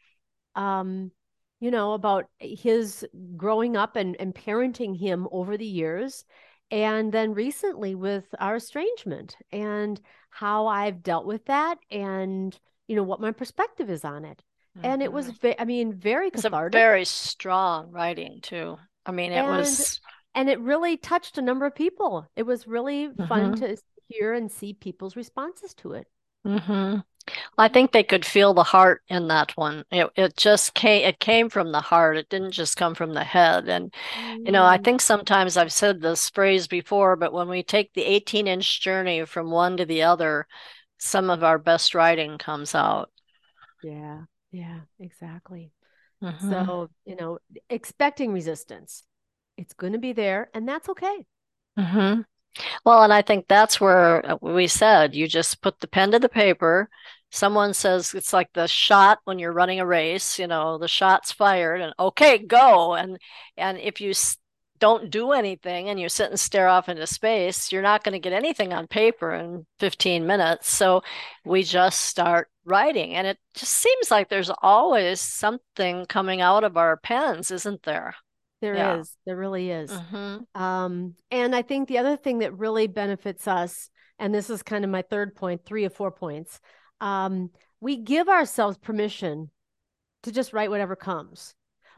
um, 0.55 1.11
you 1.59 1.71
know, 1.71 1.93
about 1.93 2.27
his 2.39 3.05
growing 3.37 3.77
up 3.77 3.95
and, 3.95 4.15
and 4.19 4.33
parenting 4.35 4.97
him 4.99 5.27
over 5.31 5.57
the 5.57 5.65
years. 5.65 6.25
And 6.71 7.11
then 7.11 7.33
recently 7.33 7.95
with 7.95 8.25
our 8.39 8.55
estrangement 8.57 9.37
and 9.51 9.99
how 10.29 10.67
I've 10.67 11.03
dealt 11.03 11.25
with 11.25 11.45
that 11.45 11.77
and, 11.91 12.57
you 12.87 12.95
know, 12.95 13.03
what 13.03 13.21
my 13.21 13.31
perspective 13.31 13.89
is 13.89 14.05
on 14.05 14.25
it. 14.25 14.43
And 14.83 15.03
it 15.03 15.11
was, 15.13 15.29
Mhm. 15.29 15.31
ve- 15.31 15.55
I 15.59 15.65
mean, 15.65 15.93
very 15.93 16.31
it's 16.33 16.43
a 16.45 16.49
cathartic. 16.49 16.71
very 16.71 17.05
strong 17.05 17.89
writing 17.91 18.41
too. 18.41 18.77
I 19.05 19.11
mean, 19.11 19.31
it 19.31 19.45
And 19.45 19.47
was 19.47 19.99
and 20.35 20.47
it 20.49 20.59
really 20.61 20.95
touched 20.95 21.37
a 21.37 21.41
number 21.41 21.65
of 21.65 21.75
people. 21.75 22.29
It 22.35 22.43
was 22.43 22.67
really 22.67 23.09
fun 23.27 23.53
Mhm. 23.53 23.55
to 23.55 23.77
hear 24.07 24.33
and 24.33 24.51
see 24.51 24.73
people's 24.73 25.15
responses 25.15 25.73
to 25.75 25.93
it. 25.93 26.07
hmm 26.43 27.01
I 27.57 27.67
think 27.67 27.91
they 27.91 28.03
could 28.03 28.25
feel 28.25 28.53
the 28.53 28.63
heart 28.63 29.03
in 29.07 29.27
that 29.29 29.55
one. 29.57 29.85
It 29.91 30.09
it 30.15 30.37
just 30.37 30.73
came 30.73 31.05
it 31.07 31.19
came 31.19 31.49
from 31.49 31.71
the 31.71 31.81
heart. 31.81 32.17
It 32.17 32.29
didn't 32.29 32.51
just 32.51 32.77
come 32.77 32.95
from 32.95 33.13
the 33.13 33.23
head. 33.23 33.67
And 33.69 33.93
you 34.45 34.51
know, 34.53 34.65
I 34.65 34.77
Mm, 34.77 34.85
think 34.85 35.01
sometimes 35.01 35.57
I've 35.57 35.73
said 35.73 36.01
this 36.01 36.29
phrase 36.29 36.67
before, 36.67 37.15
but 37.17 37.33
when 37.33 37.49
we 37.49 37.63
take 37.63 37.93
the 37.93 38.03
18 38.05 38.47
inch 38.47 38.81
journey 38.81 39.25
from 39.25 39.51
one 39.51 39.77
to 39.77 39.85
the 39.85 40.03
other, 40.03 40.47
some 40.99 41.29
of 41.29 41.43
our 41.43 41.59
best 41.59 41.95
writing 41.95 42.37
comes 42.39 42.75
out. 42.75 43.11
yeah, 43.81 44.21
yeah, 44.51 44.81
exactly. 44.99 45.71
Mhm. 46.21 46.71
So, 46.77 46.91
you 47.05 47.15
know, 47.17 47.39
expecting 47.69 48.33
resistance. 48.33 49.03
It's 49.57 49.73
going 49.73 49.93
to 49.93 49.99
be 49.99 50.13
there, 50.13 50.49
and 50.53 50.67
that's 50.67 50.89
okay. 50.89 51.25
hmm 51.77 52.21
Well, 52.85 53.03
and 53.03 53.13
I 53.13 53.21
think 53.21 53.47
that's 53.47 53.79
where 53.79 54.25
uh, 54.29 54.37
we 54.41 54.67
said 54.67 55.15
you 55.15 55.27
just 55.27 55.61
put 55.61 55.79
the 55.79 55.87
pen 55.87 56.11
to 56.11 56.19
the 56.19 56.29
paper. 56.29 56.89
Someone 57.29 57.73
says 57.73 58.13
it's 58.13 58.33
like 58.33 58.51
the 58.53 58.67
shot 58.67 59.19
when 59.23 59.39
you're 59.39 59.53
running 59.53 59.79
a 59.79 59.85
race, 59.85 60.37
you 60.37 60.47
know, 60.47 60.77
the 60.77 60.87
shot's 60.87 61.31
fired 61.31 61.81
and 61.81 61.93
okay, 61.99 62.37
go. 62.37 62.93
And 62.95 63.17
and 63.57 63.77
if 63.77 64.01
you 64.01 64.13
don't 64.79 65.11
do 65.11 65.31
anything 65.31 65.89
and 65.89 65.99
you 65.99 66.09
sit 66.09 66.29
and 66.29 66.39
stare 66.39 66.67
off 66.67 66.89
into 66.89 67.07
space, 67.07 67.71
you're 67.71 67.81
not 67.81 68.03
going 68.03 68.13
to 68.13 68.19
get 68.19 68.33
anything 68.33 68.73
on 68.73 68.87
paper 68.87 69.33
in 69.33 69.65
15 69.79 70.25
minutes. 70.27 70.69
So 70.69 71.03
we 71.45 71.63
just 71.63 72.01
start 72.01 72.49
writing, 72.65 73.13
and 73.15 73.27
it 73.27 73.37
just 73.55 73.73
seems 73.73 74.11
like 74.11 74.29
there's 74.29 74.51
always 74.61 75.21
something 75.21 76.05
coming 76.07 76.41
out 76.41 76.63
of 76.63 76.77
our 76.77 76.97
pens, 76.97 77.51
isn't 77.51 77.83
there? 77.83 78.15
There 78.61 78.75
Yeah. 78.75 78.97
is, 78.99 79.15
there 79.25 79.35
really 79.37 79.71
is. 79.71 80.01
hmm 80.09 80.45
Um, 80.55 81.15
and 81.31 81.55
I 81.55 81.61
think 81.61 81.87
the 81.87 81.97
other 81.97 82.17
thing 82.17 82.39
that 82.39 82.57
really 82.57 82.87
benefits 82.87 83.47
us, 83.47 83.89
and 84.19 84.33
this 84.33 84.49
is 84.49 84.63
kind 84.63 84.83
of 84.83 84.91
my 84.91 85.01
third 85.01 85.35
point, 85.35 85.65
three 85.65 85.85
or 85.85 85.89
four 85.89 86.11
points, 86.11 86.59
um, 86.99 87.49
we 87.79 87.97
give 87.97 88.29
ourselves 88.29 88.77
permission 88.77 89.49
to 90.23 90.31
just 90.31 90.53
write 90.53 90.69
whatever 90.69 90.95
comes. 90.95 91.55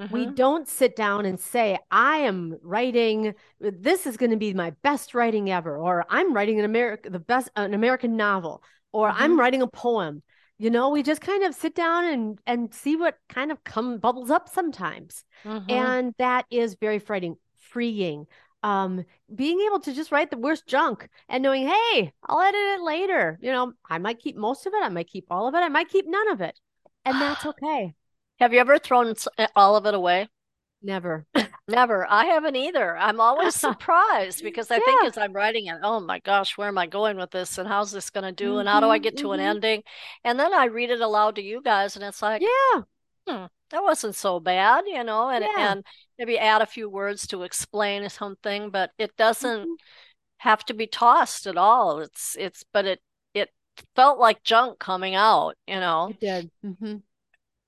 We 0.10 0.26
hmm 0.26 0.34
don't 0.36 0.68
sit 0.68 0.96
down 0.96 1.26
and 1.26 1.40
say, 1.40 1.78
I 1.90 2.18
am 2.18 2.58
writing, 2.62 3.34
this 3.60 4.06
is 4.06 4.18
going 4.18 4.32
to 4.32 4.38
be 4.38 4.54
my 4.54 4.72
best 4.84 5.16
writing 5.16 5.50
ever, 5.50 5.78
or 5.78 6.06
I'm 6.10 6.34
writing 6.34 6.60
an 6.60 6.66
American, 6.66 7.12
the 7.12 7.20
best, 7.20 7.50
an 7.56 7.74
American 7.74 8.16
novel, 8.18 8.64
or 8.92 9.10
I'm 9.10 9.32
Mhm. 9.32 9.40
writing 9.40 9.62
a 9.62 9.68
poem. 9.68 10.22
You 10.58 10.70
know, 10.70 10.90
we 10.90 11.04
just 11.04 11.22
kind 11.22 11.44
of 11.44 11.56
sit 11.56 11.76
down 11.76 12.06
and 12.06 12.40
and 12.46 12.74
see 12.74 12.96
what 12.96 13.18
kind 13.30 13.52
of 13.52 13.64
come 13.64 13.98
bubbles 14.00 14.30
up 14.32 14.50
sometimes. 14.50 15.26
hmm 15.44 15.64
And 15.68 16.14
that 16.20 16.46
is 16.52 16.76
very 16.76 17.00
frightening, 17.00 17.38
freeing. 17.60 18.28
Um, 18.64 19.04
being 19.34 19.60
able 19.62 19.80
to 19.82 19.94
just 19.94 20.12
write 20.12 20.32
the 20.32 20.38
worst 20.38 20.66
junk 20.68 21.10
and 21.28 21.44
knowing, 21.44 21.68
hey, 21.68 22.14
I'll 22.26 22.40
edit 22.40 22.62
it 22.80 22.82
later. 22.82 23.38
You 23.42 23.52
know, 23.52 23.74
I 23.90 23.98
might 23.98 24.20
keep 24.20 24.38
most 24.38 24.66
of 24.66 24.74
it, 24.74 24.82
I 24.84 24.90
might 24.90 25.08
keep 25.10 25.26
all 25.30 25.48
of 25.48 25.56
it, 25.56 25.58
I 25.60 25.70
might 25.70 25.90
keep 25.90 26.06
none 26.08 26.30
of 26.30 26.40
it. 26.42 26.58
And 27.04 27.20
that's 27.22 27.46
okay. 27.46 27.96
Have 28.40 28.54
you 28.54 28.60
ever 28.60 28.80
thrown 28.80 29.14
eh, 29.38 29.48
all 29.56 29.76
of 29.76 29.86
it 29.86 29.94
away? 29.96 30.30
Never. 30.82 31.26
Never. 31.68 32.06
I 32.10 32.26
haven't 32.26 32.58
either. 32.58 32.98
I'm 32.98 33.22
always 33.22 33.56
surprised 33.56 34.44
because 34.44 34.70
I 34.70 34.80
think 34.82 35.04
as 35.04 35.18
I'm 35.18 35.32
writing 35.34 35.68
it, 35.68 35.78
oh 35.82 36.00
my 36.02 36.20
gosh, 36.20 36.58
where 36.58 36.68
am 36.68 36.78
I 36.78 36.88
going 36.88 37.16
with 37.18 37.32
this? 37.32 37.58
And 37.58 37.68
how's 37.70 37.92
this 37.92 38.10
going 38.10 38.26
to 38.26 38.34
do? 38.34 38.58
And 38.58 38.68
how 38.68 38.82
do 38.82 38.90
I 38.90 38.98
Mhm, 38.98 39.00
get 39.00 39.16
to 39.18 39.32
an 39.32 39.40
mhm. 39.40 39.40
ending? 39.40 39.84
And 40.26 40.38
then 40.40 40.54
I 40.54 40.66
read 40.66 40.90
it 40.92 41.00
aloud 41.00 41.36
to 41.36 41.42
you 41.42 41.62
guys, 41.62 41.96
and 41.96 42.04
it's 42.04 42.22
like, 42.22 42.44
Yeah. 42.44 42.84
hmm, 43.28 43.46
that 43.72 43.84
wasn't 43.84 44.16
so 44.16 44.40
bad, 44.42 44.86
you 44.88 45.04
know, 45.04 45.30
and 45.30 45.50
Yeah. 45.58 45.58
and 45.58 45.86
maybe 46.20 46.40
add 46.40 46.62
a 46.62 46.66
few 46.68 46.90
words 46.90 47.28
to 47.28 47.44
explain 47.44 48.10
something, 48.10 48.70
but 48.72 48.92
it 48.98 49.16
doesn't 49.18 49.70
Mhm. 49.70 49.78
have 50.40 50.66
to 50.66 50.74
be 50.76 50.88
tossed 50.88 51.48
at 51.48 51.58
all. 51.58 52.00
It's 52.02 52.36
it's 52.40 52.64
but 52.74 52.86
it 52.86 53.02
it 53.34 53.52
felt 53.96 54.20
like 54.20 54.44
junk 54.44 54.80
coming 54.80 55.16
out, 55.16 55.58
you 55.68 55.76
know. 55.80 56.14
It 56.14 56.20
did. 56.22 56.52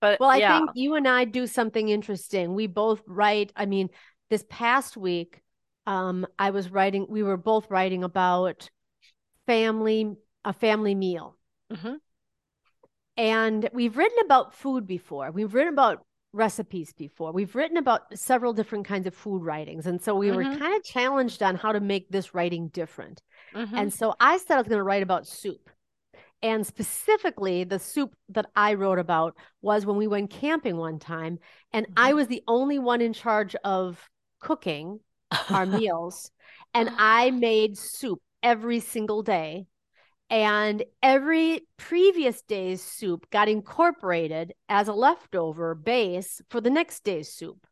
But 0.02 0.20
Well, 0.20 0.30
I 0.30 0.38
yeah. 0.38 0.58
think 0.58 0.72
you 0.75 0.96
and 0.96 1.08
I 1.08 1.25
do 1.25 1.48
something 1.48 1.90
interesting. 1.90 2.54
We 2.54 2.68
both 2.68 3.02
write, 3.08 3.52
I 3.56 3.66
mean, 3.66 3.90
this 4.30 4.44
past 4.50 4.98
week, 4.98 5.42
um, 5.88 6.25
I 6.38 6.50
was 6.50 6.72
writing, 6.72 7.06
we 7.10 7.24
were 7.24 7.38
both 7.38 7.70
writing 7.70 8.04
about 8.04 8.70
family, 9.46 10.16
a 10.44 10.54
family 10.54 10.96
meal. 10.96 11.38
Mhm. 11.72 11.98
And 13.18 13.70
we've 13.72 13.96
written 13.96 14.18
about 14.25 14.54
food 14.54 14.86
before. 14.86 15.32
We've 15.32 15.54
written 15.54 15.74
about 15.74 16.06
recipes 16.34 16.92
before. 16.92 17.32
We've 17.32 17.56
written 17.56 17.78
about 17.78 18.18
several 18.18 18.52
different 18.52 18.86
kinds 18.86 19.08
of 19.08 19.16
food 19.16 19.42
writings. 19.42 19.88
And 19.88 20.02
so 20.02 20.16
we 20.16 20.32
were 20.32 20.44
Mhm. 20.44 20.60
kind 20.60 20.75
of 20.75 20.84
challenged 20.84 21.42
on 21.42 21.56
how 21.56 21.72
to 21.72 21.80
make 21.80 22.10
this 22.10 22.34
writing 22.34 22.68
different. 22.68 23.22
Mhm. 23.54 23.72
And 23.74 23.94
so 23.94 24.16
I 24.20 24.38
said 24.38 24.56
I 24.56 24.58
was 24.58 24.68
going 24.68 24.80
to 24.80 24.84
write 24.84 25.04
about 25.04 25.28
soup. 25.28 25.70
And 26.42 26.65
specifically, 26.68 27.63
the 27.63 27.80
soup 27.80 28.15
that 28.30 28.46
I 28.56 28.74
wrote 28.75 29.00
about 29.00 29.36
was 29.62 29.86
when 29.86 29.98
we 29.98 30.08
went 30.08 30.30
camping 30.30 30.77
one 30.77 31.00
time, 31.00 31.39
and 31.74 31.88
I 31.98 32.12
Mhm. 32.12 32.15
was 32.15 32.27
the 32.27 32.44
only 32.48 32.77
one 32.77 33.01
in 33.01 33.13
charge 33.13 33.56
of 33.63 34.10
cooking 34.39 35.00
our 35.50 35.65
meals. 35.89 36.32
And 36.74 36.89
I 36.98 37.32
made 37.32 37.77
soup 37.77 38.22
every 38.44 38.80
single 38.80 39.24
day. 39.24 39.68
and 40.27 40.84
every 41.04 41.68
previous 41.77 42.42
day's 42.42 42.82
soup 42.82 43.30
got 43.30 43.48
incorporated 43.48 44.54
as 44.68 44.88
a 44.88 44.94
leftover 44.94 45.75
base 45.75 46.42
for 46.50 46.60
the 46.60 46.70
next 46.72 47.04
day's 47.04 47.32
soup. 47.32 47.68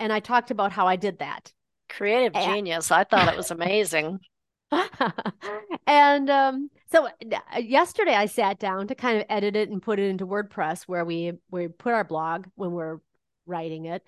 And 0.00 0.12
I 0.12 0.18
talked 0.18 0.50
about 0.50 0.72
how 0.72 0.88
I 0.88 0.96
did 0.96 1.20
that. 1.20 1.52
Creative 1.88 2.34
and- 2.34 2.52
genius. 2.52 2.90
I 2.90 3.04
thought 3.04 3.32
it 3.32 3.36
was 3.36 3.52
amazing. 3.52 4.18
and 5.86 6.30
um, 6.30 6.70
so 6.90 7.06
uh, 7.06 7.58
yesterday 7.58 8.14
I 8.14 8.26
sat 8.26 8.58
down 8.58 8.88
to 8.88 8.94
kind 8.94 9.18
of 9.18 9.24
edit 9.28 9.56
it 9.56 9.70
and 9.70 9.82
put 9.82 9.98
it 9.98 10.08
into 10.08 10.26
WordPress 10.26 10.84
where 10.84 11.04
we 11.04 11.32
we 11.50 11.68
put 11.68 11.94
our 11.94 12.04
blog 12.04 12.46
when 12.54 12.72
we're 12.72 12.98
writing 13.46 13.86
it. 13.86 14.02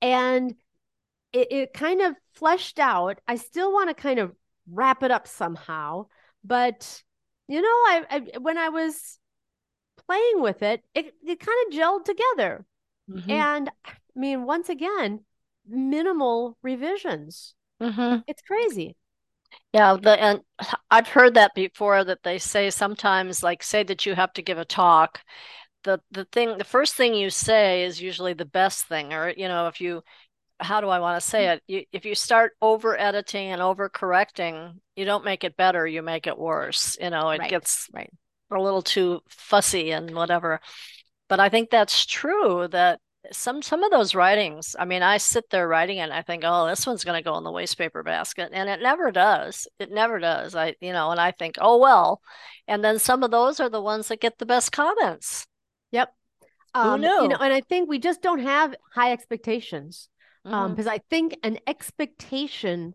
And 0.00 0.54
it, 1.32 1.52
it 1.52 1.72
kind 1.72 2.02
of 2.02 2.14
fleshed 2.34 2.78
out. 2.78 3.20
I 3.26 3.36
still 3.36 3.72
want 3.72 3.88
to 3.88 3.94
kind 3.94 4.18
of 4.18 4.32
wrap 4.70 5.02
it 5.02 5.10
up 5.10 5.26
somehow, 5.26 6.06
but 6.44 7.02
you 7.48 7.60
know, 7.60 7.68
I, 7.68 8.04
I 8.10 8.38
when 8.38 8.58
I 8.58 8.68
was 8.68 9.18
playing 10.06 10.40
with 10.40 10.62
it, 10.62 10.82
it 10.94 11.14
it 11.26 11.40
kind 11.40 11.58
of 11.66 11.78
gelled 11.78 12.04
together. 12.04 12.64
Mm-hmm. 13.10 13.30
And 13.30 13.70
I 13.84 13.92
mean, 14.14 14.44
once 14.44 14.68
again, 14.68 15.20
minimal 15.66 16.56
revisions. 16.62 17.54
Mm-hmm. 17.80 18.20
It's 18.26 18.42
crazy. 18.42 18.96
Yeah, 19.72 19.96
the 20.00 20.20
and 20.20 20.40
I've 20.90 21.08
heard 21.08 21.34
that 21.34 21.54
before 21.54 22.04
that 22.04 22.22
they 22.22 22.38
say 22.38 22.70
sometimes 22.70 23.42
like 23.42 23.62
say 23.62 23.82
that 23.84 24.06
you 24.06 24.14
have 24.14 24.32
to 24.34 24.42
give 24.42 24.58
a 24.58 24.64
talk 24.64 25.20
the 25.84 26.00
the 26.10 26.24
thing 26.26 26.58
the 26.58 26.64
first 26.64 26.94
thing 26.94 27.14
you 27.14 27.30
say 27.30 27.84
is 27.84 28.00
usually 28.00 28.34
the 28.34 28.44
best 28.44 28.86
thing 28.86 29.12
or 29.12 29.30
you 29.30 29.48
know 29.48 29.66
if 29.66 29.80
you 29.80 30.02
how 30.62 30.80
do 30.80 30.88
I 30.88 31.00
want 31.00 31.20
to 31.20 31.28
say 31.28 31.48
it? 31.48 31.62
You, 31.66 31.84
if 31.92 32.04
you 32.04 32.14
start 32.14 32.52
over 32.62 32.98
editing 32.98 33.48
and 33.48 33.60
over 33.60 33.88
correcting, 33.88 34.80
you 34.96 35.04
don't 35.04 35.24
make 35.24 35.44
it 35.44 35.56
better, 35.56 35.86
you 35.86 36.02
make 36.02 36.26
it 36.26 36.38
worse. 36.38 36.96
You 37.00 37.10
know, 37.10 37.30
it 37.30 37.40
right. 37.40 37.50
gets 37.50 37.88
right. 37.92 38.10
a 38.50 38.60
little 38.60 38.82
too 38.82 39.20
fussy 39.28 39.90
and 39.90 40.14
whatever. 40.14 40.60
But 41.28 41.40
I 41.40 41.48
think 41.48 41.70
that's 41.70 42.06
true 42.06 42.68
that 42.68 43.00
some 43.30 43.62
some 43.62 43.84
of 43.84 43.90
those 43.90 44.14
writings, 44.14 44.74
I 44.78 44.84
mean, 44.84 45.02
I 45.02 45.18
sit 45.18 45.48
there 45.50 45.68
writing 45.68 46.00
and 46.00 46.12
I 46.12 46.22
think, 46.22 46.42
oh, 46.44 46.66
this 46.66 46.86
one's 46.86 47.04
going 47.04 47.22
to 47.22 47.24
go 47.24 47.36
in 47.38 47.44
the 47.44 47.52
waste 47.52 47.78
paper 47.78 48.02
basket, 48.02 48.50
and 48.52 48.68
it 48.68 48.82
never 48.82 49.12
does. 49.12 49.68
It 49.78 49.92
never 49.92 50.18
does. 50.18 50.54
I, 50.54 50.74
you 50.80 50.92
know, 50.92 51.10
and 51.10 51.20
I 51.20 51.30
think, 51.30 51.56
oh 51.60 51.78
well, 51.78 52.20
and 52.66 52.84
then 52.84 52.98
some 52.98 53.22
of 53.22 53.30
those 53.30 53.60
are 53.60 53.68
the 53.68 53.80
ones 53.80 54.08
that 54.08 54.20
get 54.20 54.38
the 54.38 54.46
best 54.46 54.72
comments. 54.72 55.46
Yep. 55.92 56.12
Um, 56.74 57.00
Who 57.00 57.06
knew? 57.06 57.22
You 57.22 57.28
know, 57.28 57.38
and 57.40 57.52
I 57.52 57.60
think 57.60 57.88
we 57.88 57.98
just 57.98 58.22
don't 58.22 58.40
have 58.40 58.74
high 58.94 59.12
expectations 59.12 60.08
because 60.42 60.64
um, 60.64 60.76
mm-hmm. 60.76 60.88
um, 60.88 60.88
I 60.88 61.00
think 61.08 61.36
an 61.44 61.58
expectation 61.66 62.94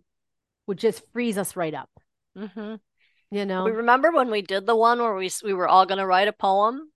would 0.65 0.77
just 0.77 1.03
freeze 1.13 1.37
us 1.37 1.55
right 1.55 1.73
up. 1.73 1.89
Mm-hmm. 2.37 2.75
You 3.31 3.45
know, 3.45 3.63
we 3.65 3.71
remember 3.71 4.11
when 4.11 4.29
we 4.29 4.41
did 4.41 4.65
the 4.65 4.75
one 4.75 4.99
where 4.99 5.15
we 5.15 5.29
we 5.43 5.53
were 5.53 5.67
all 5.67 5.85
going 5.85 5.99
to 5.99 6.05
write 6.05 6.27
a 6.27 6.33
poem. 6.33 6.91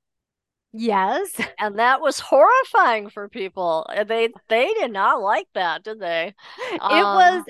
Yes, 0.73 1.29
and 1.59 1.79
that 1.79 2.01
was 2.01 2.19
horrifying 2.19 3.09
for 3.09 3.29
people. 3.29 3.89
They 4.07 4.29
they 4.49 4.73
did 4.73 4.91
not 4.91 5.21
like 5.21 5.47
that, 5.53 5.83
did 5.83 5.99
they? 5.99 6.33
It 6.73 6.81
um, 6.81 6.91
was 6.91 7.45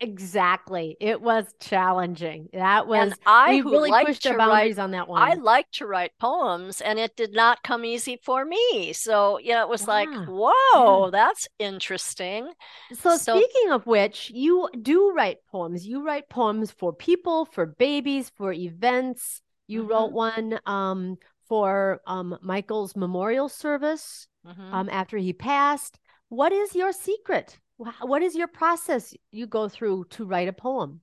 exactly. 0.00 0.96
It 1.00 1.20
was 1.20 1.46
challenging. 1.60 2.48
That 2.52 2.86
was 2.86 3.12
and 3.12 3.14
I 3.26 3.54
we 3.56 3.62
really 3.62 4.04
pushed 4.04 4.26
our 4.26 4.36
boundaries 4.36 4.76
write, 4.76 4.82
on 4.82 4.90
that 4.92 5.08
one. 5.08 5.22
I 5.22 5.34
like 5.34 5.70
to 5.72 5.86
write 5.86 6.12
poems 6.20 6.80
and 6.80 6.98
it 6.98 7.16
did 7.16 7.32
not 7.32 7.62
come 7.62 7.84
easy 7.84 8.18
for 8.22 8.44
me. 8.44 8.92
So, 8.92 9.38
you 9.38 9.52
know, 9.52 9.62
it 9.62 9.68
was 9.68 9.82
yeah. 9.82 9.94
like, 9.94 10.08
whoa, 10.28 11.04
yeah. 11.04 11.10
that's 11.10 11.48
interesting. 11.58 12.50
So, 12.92 13.16
so, 13.16 13.36
speaking 13.36 13.70
of 13.70 13.86
which, 13.86 14.30
you 14.34 14.68
do 14.80 15.12
write 15.12 15.38
poems. 15.50 15.86
You 15.86 16.04
write 16.04 16.28
poems 16.28 16.70
for 16.72 16.92
people, 16.92 17.44
for 17.46 17.66
babies, 17.66 18.30
for 18.36 18.52
events. 18.52 19.42
You 19.68 19.82
mm-hmm. 19.82 19.90
wrote 19.90 20.12
one 20.12 20.58
um, 20.66 21.18
for 21.48 22.00
um, 22.06 22.38
Michael's 22.42 22.96
memorial 22.96 23.48
service 23.48 24.26
mm-hmm. 24.46 24.74
um, 24.74 24.88
after 24.90 25.16
he 25.16 25.32
passed. 25.32 25.98
What 26.28 26.52
is 26.52 26.74
your 26.74 26.92
secret? 26.92 27.58
what 28.02 28.22
is 28.22 28.34
your 28.34 28.48
process 28.48 29.14
you 29.30 29.46
go 29.46 29.68
through 29.68 30.04
to 30.10 30.24
write 30.24 30.48
a 30.48 30.52
poem? 30.52 31.00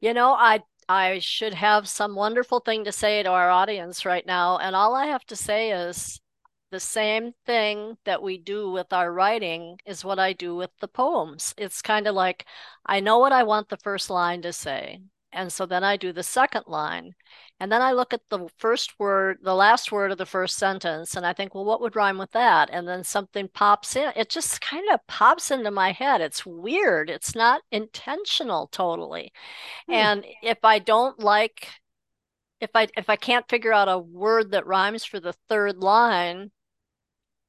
You 0.00 0.14
know, 0.14 0.32
I 0.32 0.62
I 0.88 1.18
should 1.18 1.54
have 1.54 1.88
some 1.88 2.14
wonderful 2.14 2.60
thing 2.60 2.84
to 2.84 2.92
say 2.92 3.22
to 3.22 3.30
our 3.30 3.50
audience 3.50 4.06
right 4.06 4.24
now, 4.24 4.58
and 4.58 4.74
all 4.74 4.94
I 4.94 5.06
have 5.06 5.24
to 5.26 5.36
say 5.36 5.70
is 5.72 6.20
the 6.70 6.80
same 6.80 7.32
thing 7.46 7.96
that 8.04 8.22
we 8.22 8.38
do 8.38 8.70
with 8.70 8.92
our 8.92 9.12
writing 9.12 9.78
is 9.86 10.04
what 10.04 10.18
I 10.18 10.32
do 10.32 10.54
with 10.54 10.70
the 10.80 10.88
poems. 10.88 11.54
It's 11.58 11.82
kind 11.82 12.06
of 12.06 12.14
like 12.14 12.46
I 12.86 13.00
know 13.00 13.18
what 13.18 13.32
I 13.32 13.42
want 13.42 13.68
the 13.68 13.76
first 13.78 14.10
line 14.10 14.42
to 14.42 14.52
say. 14.52 15.00
And 15.32 15.52
so 15.52 15.66
then 15.66 15.84
I 15.84 15.96
do 15.96 16.12
the 16.12 16.22
second 16.22 16.64
line. 16.66 17.14
And 17.60 17.70
then 17.70 17.82
I 17.82 17.92
look 17.92 18.14
at 18.14 18.22
the 18.30 18.48
first 18.58 18.98
word, 18.98 19.38
the 19.42 19.54
last 19.54 19.92
word 19.92 20.12
of 20.12 20.18
the 20.18 20.26
first 20.26 20.56
sentence, 20.56 21.16
and 21.16 21.26
I 21.26 21.32
think, 21.32 21.54
well, 21.54 21.64
what 21.64 21.80
would 21.80 21.96
rhyme 21.96 22.18
with 22.18 22.30
that? 22.32 22.70
And 22.72 22.88
then 22.88 23.04
something 23.04 23.48
pops 23.48 23.96
in. 23.96 24.12
It 24.16 24.30
just 24.30 24.60
kind 24.60 24.88
of 24.92 25.06
pops 25.06 25.50
into 25.50 25.70
my 25.70 25.92
head. 25.92 26.20
It's 26.20 26.46
weird. 26.46 27.10
It's 27.10 27.34
not 27.34 27.62
intentional 27.70 28.68
totally. 28.68 29.32
Hmm. 29.86 29.94
And 29.94 30.26
if 30.42 30.58
I 30.64 30.78
don't 30.78 31.18
like, 31.20 31.68
if 32.60 32.70
I 32.74 32.88
if 32.96 33.08
I 33.10 33.16
can't 33.16 33.48
figure 33.48 33.72
out 33.72 33.88
a 33.88 33.98
word 33.98 34.52
that 34.52 34.66
rhymes 34.66 35.04
for 35.04 35.20
the 35.20 35.34
third 35.48 35.78
line, 35.78 36.50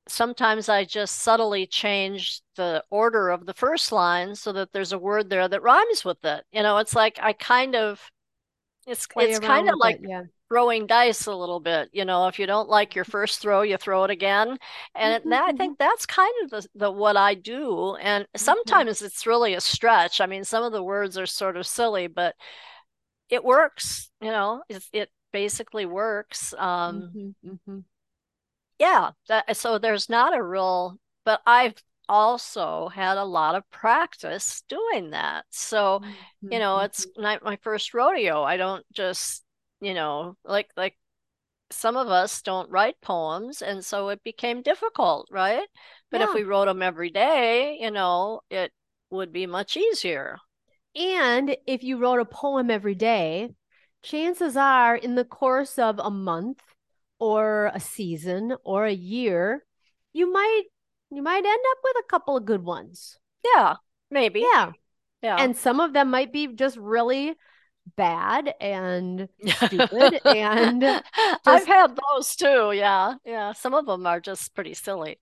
sometimes 0.10 0.70
I 0.70 0.86
just 0.86 1.22
subtly 1.22 1.68
change 1.68 2.42
the 2.56 2.84
order 2.90 3.30
of 3.30 3.46
the 3.46 3.54
first 3.54 3.92
line 3.92 4.36
so 4.36 4.52
that 4.54 4.72
there's 4.74 4.94
a 4.94 5.00
word 5.00 5.30
there 5.30 5.48
that 5.48 5.64
rhymes 5.64 6.04
with 6.04 6.24
it. 6.26 6.44
You 6.52 6.64
know, 6.64 6.78
it's 6.78 6.96
like 6.96 7.20
I 7.22 7.34
kind 7.34 7.76
of 7.76 8.02
it's 8.88 9.08
Play 9.08 9.30
it's 9.30 9.40
kind 9.40 9.70
of 9.70 9.76
like 9.78 9.98
it, 9.98 10.10
yeah. 10.10 10.24
throwing 10.50 10.88
dice 10.88 11.28
a 11.28 11.36
little 11.36 11.60
bit. 11.60 11.90
You 11.94 12.06
know, 12.06 12.28
if 12.28 12.40
you 12.40 12.48
don't 12.48 12.70
like 12.70 12.96
your 12.96 13.06
first 13.06 13.40
throw, 13.40 13.62
you 13.62 13.78
throw 13.78 14.04
it 14.04 14.10
again, 14.10 14.58
and 14.96 15.22
mm-hmm. 15.22 15.30
that, 15.30 15.44
I 15.44 15.52
think 15.52 15.78
that's 15.78 16.06
kind 16.06 16.34
of 16.44 16.50
the, 16.50 16.68
the 16.76 16.92
what 16.92 17.16
I 17.16 17.36
do. 17.36 17.96
And 17.96 18.24
mm-hmm. 18.24 18.38
sometimes 18.38 18.98
mm-hmm. 18.98 19.06
it's 19.06 19.28
really 19.28 19.54
a 19.54 19.62
stretch. 19.62 20.22
I 20.22 20.26
mean, 20.26 20.44
some 20.44 20.64
of 20.64 20.72
the 20.72 20.84
words 20.84 21.18
are 21.18 21.28
sort 21.28 21.56
of 21.58 21.68
silly, 21.68 22.08
but 22.08 22.36
it 23.30 23.44
works. 23.44 24.10
You 24.22 24.32
know, 24.32 24.64
it, 24.70 24.84
it 24.92 25.10
basically 25.32 25.86
works. 25.86 26.54
Um, 26.58 27.36
mm-hmm. 27.46 27.80
Yeah 28.80 29.12
that, 29.28 29.56
so 29.56 29.78
there's 29.78 30.10
not 30.10 30.36
a 30.36 30.42
real 30.42 30.98
but 31.26 31.42
i've 31.46 31.76
also 32.08 32.90
had 32.90 33.18
a 33.18 33.24
lot 33.24 33.54
of 33.54 33.70
practice 33.70 34.64
doing 34.68 35.12
that 35.12 35.46
so 35.52 36.00
mm-hmm. 36.00 36.54
you 36.54 36.60
know 36.60 36.80
it's 36.80 37.06
mm-hmm. 37.06 37.22
not 37.22 37.44
my 37.44 37.58
first 37.62 37.94
rodeo 37.94 38.42
i 38.42 38.58
don't 38.58 38.84
just 38.94 39.44
you 39.80 39.94
know 39.94 40.36
like 40.44 40.70
like 40.76 40.96
some 41.72 41.96
of 41.96 42.08
us 42.08 42.42
don't 42.42 42.72
write 42.72 43.00
poems 43.02 43.62
and 43.62 43.86
so 43.86 44.10
it 44.10 44.24
became 44.24 44.64
difficult 44.64 45.28
right 45.32 45.68
but 46.10 46.20
yeah. 46.20 46.28
if 46.28 46.34
we 46.34 46.44
wrote 46.44 46.66
them 46.66 46.82
every 46.82 47.12
day 47.12 47.78
you 47.80 47.92
know 47.92 48.42
it 48.50 48.72
would 49.12 49.32
be 49.32 49.46
much 49.46 49.78
easier 49.78 50.38
and 50.96 51.56
if 51.68 51.84
you 51.84 51.98
wrote 51.98 52.20
a 52.20 52.26
poem 52.26 52.72
every 52.72 52.96
day 52.96 53.50
chances 54.02 54.58
are 54.58 54.96
in 54.96 55.14
the 55.14 55.26
course 55.26 55.78
of 55.78 56.00
a 56.00 56.10
month 56.10 56.60
or 57.20 57.72
a 57.74 57.80
season 57.80 58.56
or 58.64 58.86
a 58.86 58.94
year, 58.94 59.66
you 60.14 60.32
might 60.32 60.64
you 61.12 61.22
might 61.22 61.38
end 61.38 61.48
up 61.72 61.78
with 61.84 61.96
a 62.00 62.08
couple 62.08 62.38
of 62.38 62.46
good 62.46 62.64
ones. 62.64 63.18
Yeah, 63.56 63.76
maybe. 64.12 64.42
Yeah. 64.42 64.72
Yeah. 65.22 65.36
And 65.38 65.58
some 65.58 65.80
of 65.80 65.94
them 65.94 66.10
might 66.12 66.32
be 66.32 66.48
just 66.48 66.78
really 66.78 67.36
bad 67.98 68.54
and 68.62 69.28
stupid 69.48 70.22
and 70.26 70.82
just... 70.82 71.04
I've 71.46 71.68
had 71.68 71.98
those 71.98 72.36
too. 72.36 72.72
Yeah. 72.74 73.16
Yeah, 73.26 73.54
some 73.54 73.74
of 73.74 73.86
them 73.86 74.06
are 74.08 74.20
just 74.20 74.54
pretty 74.56 74.74
silly. 74.74 75.20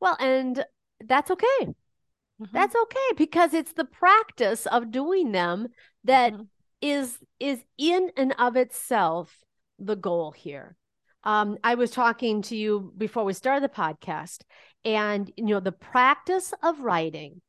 Well, 0.00 0.16
and 0.18 0.64
that's 1.04 1.30
okay. 1.30 1.46
Mm-hmm. 1.60 2.44
That's 2.52 2.74
okay 2.74 3.08
because 3.16 3.54
it's 3.54 3.72
the 3.72 3.84
practice 3.84 4.66
of 4.66 4.90
doing 4.90 5.32
them 5.32 5.68
that 6.04 6.32
mm-hmm. 6.32 6.42
is 6.80 7.18
is 7.38 7.60
in 7.78 8.10
and 8.16 8.34
of 8.38 8.56
itself 8.56 9.36
the 9.78 9.96
goal 9.96 10.32
here 10.32 10.76
um, 11.24 11.58
I 11.62 11.74
was 11.74 11.90
talking 11.90 12.42
to 12.42 12.56
you 12.56 12.92
before 12.96 13.24
we 13.24 13.32
started 13.32 13.62
the 13.62 13.74
podcast, 13.74 14.42
and 14.84 15.30
you 15.36 15.44
know 15.44 15.60
the 15.60 15.72
practice 15.72 16.52
of 16.62 16.80
writing 16.80 17.40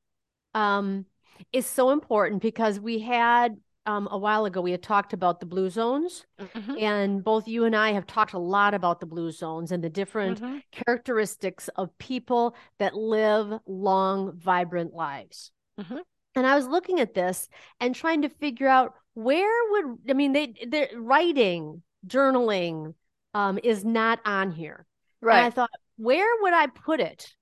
um, 0.54 1.06
is 1.52 1.66
so 1.66 1.90
important 1.90 2.42
because 2.42 2.80
we 2.80 3.00
had 3.00 3.58
um, 3.86 4.08
a 4.12 4.18
while 4.18 4.46
ago 4.46 4.62
we 4.62 4.72
had 4.72 4.84
talked 4.84 5.14
about 5.14 5.40
the 5.40 5.46
blue 5.46 5.70
zones, 5.70 6.26
mm-hmm. 6.40 6.78
and 6.80 7.24
both 7.24 7.48
you 7.48 7.66
and 7.66 7.76
I 7.76 7.94
have 7.94 8.08
talked 8.08 8.34
a 8.34 8.40
lot 8.40 8.74
about 8.74 9.00
the 9.00 9.06
blue 9.06 9.32
zones 9.32 9.72
and 9.72 9.84
the 9.84 9.90
different 9.90 10.40
mm-hmm. 10.40 10.58
characteristics 10.72 11.70
of 11.76 11.98
people 11.98 12.56
that 12.80 12.96
live 12.96 13.60
long, 13.66 14.38
vibrant 14.38 14.94
lives. 14.94 15.52
Mm-hmm. 15.80 15.98
And 16.36 16.48
I 16.48 16.56
was 16.56 16.68
looking 16.68 17.00
at 17.00 17.14
this 17.14 17.50
and 17.80 17.94
trying 17.94 18.24
to 18.24 18.30
figure 18.30 18.68
out 18.68 18.94
where 19.14 19.72
would 19.72 19.98
I 20.10 20.14
mean 20.14 20.34
they 20.34 20.54
they're 20.68 20.90
writing, 20.96 21.84
journaling, 22.08 22.94
um, 23.34 23.60
is 23.64 23.84
not 23.84 24.20
on 24.26 24.52
here. 24.52 24.86
Right. 25.22 25.38
And 25.38 25.48
I 25.48 25.50
thought, 25.50 25.70
where 25.98 26.28
would 26.42 26.54
I 26.54 26.68
put 26.68 27.00
it 27.00 27.34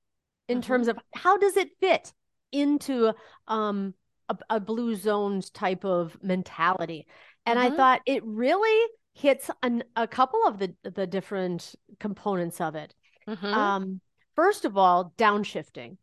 in 0.48 0.60
mm-hmm. 0.60 0.68
terms 0.68 0.88
of 0.88 0.98
how 1.14 1.38
does 1.38 1.58
it 1.58 1.70
fit 1.80 2.12
into 2.52 3.14
um, 3.48 3.94
a, 4.30 4.38
a 4.50 4.60
blue 4.60 4.96
zones 4.96 5.50
type 5.50 5.86
of 5.86 6.18
mentality? 6.22 7.08
And 7.46 7.58
mm-hmm. 7.58 7.74
I 7.74 7.76
thought 7.76 8.02
it 8.06 8.24
really 8.26 8.88
hits 9.14 9.50
an, 9.62 9.84
a 9.96 10.08
couple 10.08 10.46
of 10.46 10.58
the 10.58 10.74
the 10.84 11.08
different 11.08 11.76
components 12.00 12.62
of 12.62 12.76
it. 12.76 12.94
Mm-hmm. 13.28 13.46
Um, 13.46 14.02
first 14.36 14.66
of 14.66 14.78
all, 14.78 15.14
downshifting. 15.18 15.98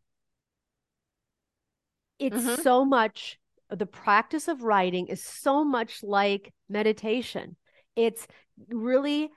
It's 2.19 2.37
mm-hmm. 2.37 2.63
so 2.63 2.85
much 2.85 3.39
the 3.71 3.87
practice 3.87 4.49
of 4.49 4.63
writing 4.63 5.09
is 5.09 5.23
so 5.23 5.65
much 5.65 6.03
like 6.03 6.53
meditation. 6.69 7.57
It's 7.97 8.27
really 8.69 9.31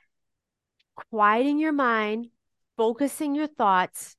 quieting 1.10 1.60
your 1.60 1.72
mind, 1.72 2.28
focusing 2.78 3.36
your 3.36 3.48
thoughts, 3.48 4.16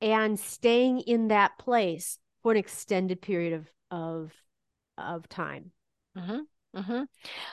and 0.00 0.38
staying 0.38 1.00
in 1.00 1.28
that 1.28 1.58
place 1.58 2.18
for 2.42 2.52
an 2.52 2.58
extended 2.58 3.20
period 3.20 3.52
of 3.54 3.70
of 3.90 4.32
of 4.98 5.28
time. 5.28 5.72
Mm-hmm. 6.16 6.78
Mm-hmm. 6.78 7.02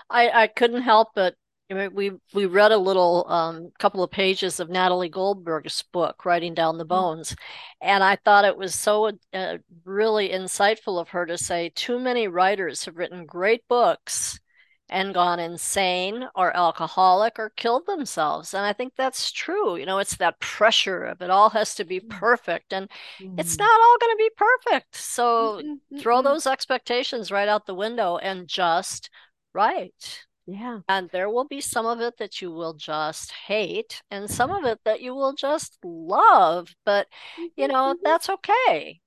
I 0.10 0.30
I 0.30 0.48
couldn't 0.48 0.82
help 0.82 1.10
but 1.16 1.36
we 1.70 2.12
we 2.34 2.46
read 2.46 2.72
a 2.72 2.78
little 2.78 3.26
um, 3.28 3.72
couple 3.80 4.04
of 4.04 4.12
pages 4.12 4.60
of 4.60 4.70
Natalie 4.70 5.10
Goldberg's 5.10 5.84
book, 5.92 6.26
Writing 6.26 6.54
Down 6.54 6.78
the 6.78 6.86
mm. 6.86 6.90
Bones, 6.90 7.32
mm-hmm. 7.32 7.90
and 7.90 8.04
I 8.04 8.18
thought 8.18 8.46
it 8.46 8.58
was 8.58 8.76
so 8.76 9.12
uh, 9.34 9.58
really 9.86 10.30
insightful 10.30 11.00
of 11.00 11.10
her 11.10 11.26
to 11.26 11.38
say 11.38 11.72
too 11.74 12.00
many 12.00 12.28
writers 12.28 12.86
have 12.86 12.98
written 12.98 13.26
great 13.26 13.68
books 13.68 14.40
and 14.90 15.14
gone 15.14 15.40
insane 15.40 16.28
or 16.36 16.56
alcoholic 16.56 17.40
or 17.40 17.52
killed 17.56 17.86
themselves. 17.88 18.54
And 18.54 18.66
I 18.66 18.74
think 18.74 18.94
that's 18.96 19.32
true. 19.32 19.76
You 19.76 19.86
know, 19.86 20.00
it's 20.00 20.18
that 20.18 20.40
pressure 20.40 21.04
of 21.06 21.22
it 21.22 21.30
all 21.30 21.50
has 21.52 21.74
to 21.76 21.86
be 21.86 22.00
mm. 22.00 22.10
perfect, 22.10 22.74
and 22.74 22.90
mm-hmm. 23.20 23.40
it's 23.40 23.58
not 23.58 23.82
all 23.82 23.98
going 24.00 24.14
to 24.14 24.18
be 24.18 24.30
perfect. 24.38 24.96
So 24.96 25.62
mm-hmm. 25.64 25.98
throw 25.98 26.22
those 26.22 26.46
expectations 26.46 27.32
right 27.32 27.48
out 27.48 27.66
the 27.66 27.74
window 27.74 28.18
and 28.18 28.48
just 28.48 29.10
write. 29.54 30.26
Yeah. 30.46 30.80
And 30.90 31.10
there 31.12 31.30
will 31.30 31.46
be 31.48 31.62
some 31.62 31.86
of 31.86 32.02
it 32.02 32.18
that 32.18 32.42
you 32.42 32.52
will 32.52 32.74
just 32.74 33.32
hate 33.32 34.02
and 34.12 34.30
some 34.30 34.52
of 34.52 34.66
it 34.66 34.80
that 34.84 35.00
you 35.00 35.16
will 35.16 35.34
just 35.34 35.78
love. 35.84 36.76
But, 36.86 37.08
you 37.56 37.70
know, 37.70 37.94
mm-hmm. 37.94 38.02
that's 38.04 38.30
okay. 38.30 39.00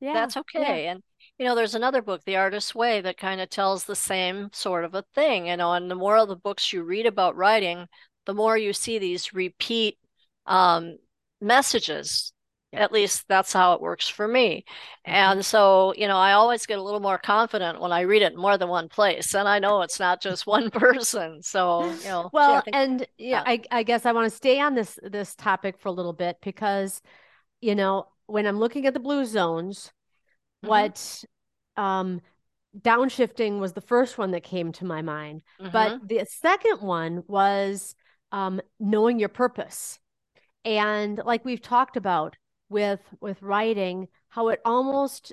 Yeah. 0.00 0.12
That's 0.12 0.36
okay. 0.36 0.84
Yeah. 0.84 0.92
And, 0.92 1.02
you 1.38 1.44
know, 1.46 1.54
there's 1.54 1.74
another 1.74 2.02
book, 2.02 2.22
The 2.24 2.36
Artist's 2.36 2.74
Way, 2.74 3.00
that 3.00 3.18
kind 3.18 3.40
of 3.40 3.50
tells 3.50 3.84
the 3.84 3.96
same 3.96 4.50
sort 4.52 4.84
of 4.84 4.94
a 4.94 5.04
thing. 5.14 5.48
You 5.48 5.56
know, 5.56 5.72
and 5.72 5.90
the 5.90 5.94
more 5.94 6.16
of 6.16 6.28
the 6.28 6.36
books 6.36 6.72
you 6.72 6.82
read 6.82 7.06
about 7.06 7.36
writing, 7.36 7.86
the 8.26 8.34
more 8.34 8.56
you 8.56 8.72
see 8.72 8.98
these 8.98 9.32
repeat 9.34 9.98
um, 10.46 10.98
messages 11.40 12.34
at 12.76 12.92
least 12.92 13.26
that's 13.28 13.52
how 13.52 13.74
it 13.74 13.80
works 13.80 14.08
for 14.08 14.26
me. 14.26 14.64
Mm-hmm. 15.06 15.14
And 15.14 15.44
so, 15.44 15.94
you 15.96 16.08
know, 16.08 16.16
I 16.16 16.32
always 16.32 16.66
get 16.66 16.78
a 16.78 16.82
little 16.82 17.00
more 17.00 17.18
confident 17.18 17.80
when 17.80 17.92
I 17.92 18.00
read 18.00 18.22
it 18.22 18.32
in 18.32 18.38
more 18.38 18.58
than 18.58 18.68
one 18.68 18.88
place. 18.88 19.34
And 19.34 19.48
I 19.48 19.58
know 19.58 19.82
it's 19.82 20.00
not 20.00 20.20
just 20.20 20.46
one 20.46 20.70
person. 20.70 21.42
So, 21.42 21.90
you 21.90 22.04
know. 22.04 22.30
Well, 22.32 22.62
think, 22.62 22.76
and 22.76 23.06
yeah, 23.18 23.42
I, 23.46 23.62
I 23.70 23.82
guess 23.82 24.06
I 24.06 24.12
want 24.12 24.30
to 24.30 24.36
stay 24.36 24.60
on 24.60 24.74
this 24.74 24.98
this 25.02 25.34
topic 25.34 25.78
for 25.78 25.88
a 25.88 25.92
little 25.92 26.12
bit 26.12 26.38
because, 26.42 27.00
you 27.60 27.74
know, 27.74 28.08
when 28.26 28.46
I'm 28.46 28.58
looking 28.58 28.86
at 28.86 28.94
the 28.94 29.00
blue 29.00 29.24
zones, 29.24 29.92
mm-hmm. 30.64 30.68
what 30.68 31.24
um 31.76 32.20
downshifting 32.78 33.60
was 33.60 33.72
the 33.72 33.80
first 33.80 34.18
one 34.18 34.32
that 34.32 34.42
came 34.42 34.72
to 34.72 34.84
my 34.84 35.02
mind. 35.02 35.42
Mm-hmm. 35.60 35.70
But 35.70 36.08
the 36.08 36.26
second 36.28 36.80
one 36.80 37.24
was 37.26 37.94
um 38.32 38.60
knowing 38.80 39.18
your 39.18 39.28
purpose. 39.28 39.98
And 40.64 41.20
like 41.24 41.44
we've 41.44 41.62
talked 41.62 41.96
about, 41.96 42.36
with 42.68 43.00
with 43.20 43.40
writing 43.42 44.08
how 44.28 44.48
it 44.48 44.60
almost 44.64 45.32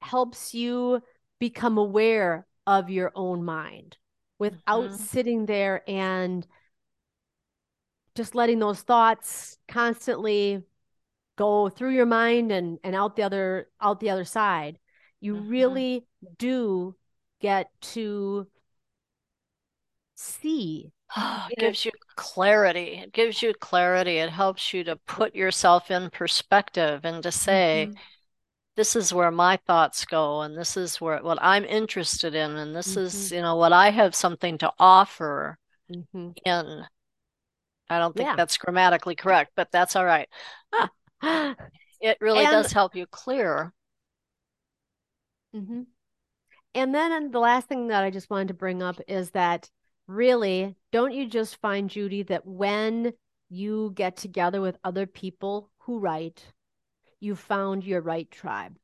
helps 0.00 0.54
you 0.54 1.02
become 1.38 1.78
aware 1.78 2.46
of 2.66 2.90
your 2.90 3.12
own 3.14 3.44
mind 3.44 3.96
without 4.38 4.90
mm-hmm. 4.90 4.94
sitting 4.94 5.46
there 5.46 5.82
and 5.88 6.46
just 8.14 8.34
letting 8.34 8.58
those 8.58 8.80
thoughts 8.80 9.58
constantly 9.68 10.62
go 11.38 11.70
through 11.70 11.94
your 11.94 12.06
mind 12.06 12.52
and 12.52 12.78
and 12.84 12.94
out 12.94 13.16
the 13.16 13.22
other 13.22 13.68
out 13.80 14.00
the 14.00 14.10
other 14.10 14.24
side 14.24 14.78
you 15.20 15.36
mm-hmm. 15.36 15.48
really 15.48 16.06
do 16.38 16.94
get 17.40 17.70
to 17.80 18.46
see 20.14 20.92
it 21.16 21.58
gives 21.58 21.84
you 21.84 21.92
clarity. 22.16 23.00
It 23.02 23.12
gives 23.12 23.42
you 23.42 23.54
clarity. 23.54 24.18
It 24.18 24.30
helps 24.30 24.74
you 24.74 24.84
to 24.84 24.96
put 25.06 25.34
yourself 25.34 25.90
in 25.90 26.10
perspective 26.10 27.04
and 27.04 27.22
to 27.22 27.32
say, 27.32 27.86
mm-hmm. 27.88 27.98
this 28.76 28.94
is 28.94 29.12
where 29.14 29.30
my 29.30 29.58
thoughts 29.66 30.04
go, 30.04 30.42
and 30.42 30.56
this 30.56 30.76
is 30.76 31.00
where 31.00 31.22
what 31.22 31.38
I'm 31.40 31.64
interested 31.64 32.34
in, 32.34 32.56
and 32.56 32.76
this 32.76 32.90
mm-hmm. 32.90 33.00
is, 33.00 33.32
you 33.32 33.40
know, 33.40 33.56
what 33.56 33.72
I 33.72 33.90
have 33.90 34.14
something 34.14 34.58
to 34.58 34.70
offer 34.78 35.58
mm-hmm. 35.90 36.30
in. 36.44 36.84
I 37.90 37.98
don't 37.98 38.14
think 38.14 38.28
yeah. 38.28 38.36
that's 38.36 38.58
grammatically 38.58 39.14
correct, 39.14 39.52
but 39.56 39.72
that's 39.72 39.96
all 39.96 40.04
right. 40.04 40.28
it 42.00 42.18
really 42.20 42.44
and, 42.44 42.52
does 42.52 42.72
help 42.72 42.94
you 42.94 43.06
clear. 43.06 43.72
Mm-hmm. 45.54 45.82
And 46.74 46.94
then 46.94 47.30
the 47.30 47.40
last 47.40 47.68
thing 47.68 47.88
that 47.88 48.04
I 48.04 48.10
just 48.10 48.30
wanted 48.30 48.48
to 48.48 48.54
bring 48.54 48.82
up 48.82 49.00
is 49.08 49.30
that 49.30 49.70
really, 50.06 50.76
don't 50.92 51.12
you 51.12 51.28
just 51.28 51.56
find, 51.60 51.90
Judy, 51.90 52.22
that 52.24 52.46
when 52.46 53.12
you 53.48 53.92
get 53.94 54.16
together 54.16 54.60
with 54.60 54.78
other 54.84 55.06
people 55.06 55.70
who 55.78 55.98
write, 55.98 56.44
you 57.20 57.34
found 57.34 57.84
your 57.84 58.00
right 58.00 58.30
tribe? 58.30 58.76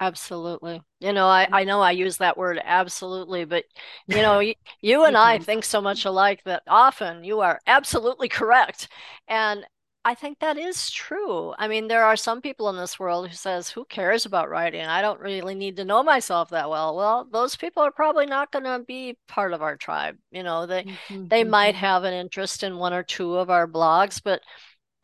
Absolutely. 0.00 0.82
You 0.98 1.12
know, 1.12 1.26
I, 1.26 1.48
I 1.52 1.64
know 1.64 1.80
I 1.80 1.92
use 1.92 2.16
that 2.16 2.36
word 2.36 2.60
absolutely, 2.64 3.44
but 3.44 3.64
you 4.08 4.16
know, 4.22 4.40
you, 4.40 4.54
you 4.80 5.04
and 5.04 5.16
I 5.16 5.38
think 5.38 5.64
so 5.64 5.80
much 5.80 6.04
alike 6.04 6.42
that 6.44 6.64
often 6.66 7.22
you 7.22 7.40
are 7.40 7.60
absolutely 7.68 8.28
correct. 8.28 8.88
And 9.28 9.64
I 10.04 10.14
think 10.16 10.40
that 10.40 10.58
is 10.58 10.90
true. 10.90 11.54
I 11.58 11.68
mean, 11.68 11.86
there 11.86 12.02
are 12.02 12.16
some 12.16 12.40
people 12.40 12.68
in 12.68 12.76
this 12.76 12.98
world 12.98 13.28
who 13.28 13.34
says, 13.34 13.70
"Who 13.70 13.84
cares 13.84 14.26
about 14.26 14.50
writing? 14.50 14.84
I 14.84 15.00
don't 15.00 15.20
really 15.20 15.54
need 15.54 15.76
to 15.76 15.84
know 15.84 16.02
myself 16.02 16.50
that 16.50 16.68
well." 16.68 16.96
Well, 16.96 17.28
those 17.30 17.54
people 17.54 17.84
are 17.84 17.92
probably 17.92 18.26
not 18.26 18.50
going 18.50 18.64
to 18.64 18.80
be 18.84 19.16
part 19.28 19.52
of 19.52 19.62
our 19.62 19.76
tribe. 19.76 20.18
You 20.32 20.42
know, 20.42 20.66
they 20.66 20.84
mm-hmm. 20.84 21.28
they 21.28 21.44
might 21.44 21.74
mm-hmm. 21.74 21.84
have 21.84 22.04
an 22.04 22.14
interest 22.14 22.64
in 22.64 22.78
one 22.78 22.92
or 22.92 23.04
two 23.04 23.36
of 23.36 23.48
our 23.48 23.68
blogs, 23.68 24.20
but 24.22 24.42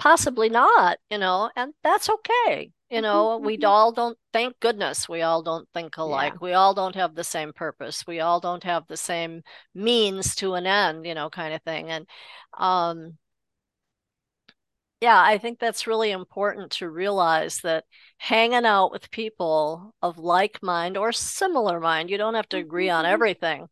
possibly 0.00 0.48
not. 0.48 0.98
You 1.10 1.18
know, 1.18 1.50
and 1.54 1.74
that's 1.84 2.10
okay. 2.10 2.72
You 2.90 3.00
know, 3.02 3.36
mm-hmm. 3.36 3.46
we 3.46 3.56
mm-hmm. 3.56 3.66
all 3.66 3.92
don't. 3.92 4.18
Thank 4.32 4.58
goodness, 4.58 5.08
we 5.08 5.22
all 5.22 5.42
don't 5.42 5.68
think 5.74 5.96
alike. 5.96 6.32
Yeah. 6.34 6.38
We 6.40 6.52
all 6.54 6.74
don't 6.74 6.96
have 6.96 7.14
the 7.14 7.24
same 7.24 7.52
purpose. 7.52 8.04
We 8.06 8.18
all 8.20 8.40
don't 8.40 8.64
have 8.64 8.84
the 8.88 8.96
same 8.96 9.42
means 9.74 10.34
to 10.36 10.54
an 10.54 10.66
end. 10.66 11.06
You 11.06 11.14
know, 11.14 11.30
kind 11.30 11.54
of 11.54 11.62
thing. 11.62 11.88
And 11.90 12.06
um 12.58 13.16
yeah, 15.00 15.20
I 15.20 15.38
think 15.38 15.58
that's 15.58 15.86
really 15.86 16.10
important 16.10 16.72
to 16.72 16.90
realize 16.90 17.60
that 17.60 17.84
hanging 18.18 18.66
out 18.66 18.90
with 18.90 19.10
people 19.10 19.94
of 20.02 20.18
like 20.18 20.60
mind 20.62 20.96
or 20.96 21.12
similar 21.12 21.78
mind, 21.78 22.10
you 22.10 22.18
don't 22.18 22.34
have 22.34 22.48
to 22.50 22.56
agree 22.56 22.90
on 22.90 23.04
mm-hmm. 23.04 23.12
everything, 23.12 23.68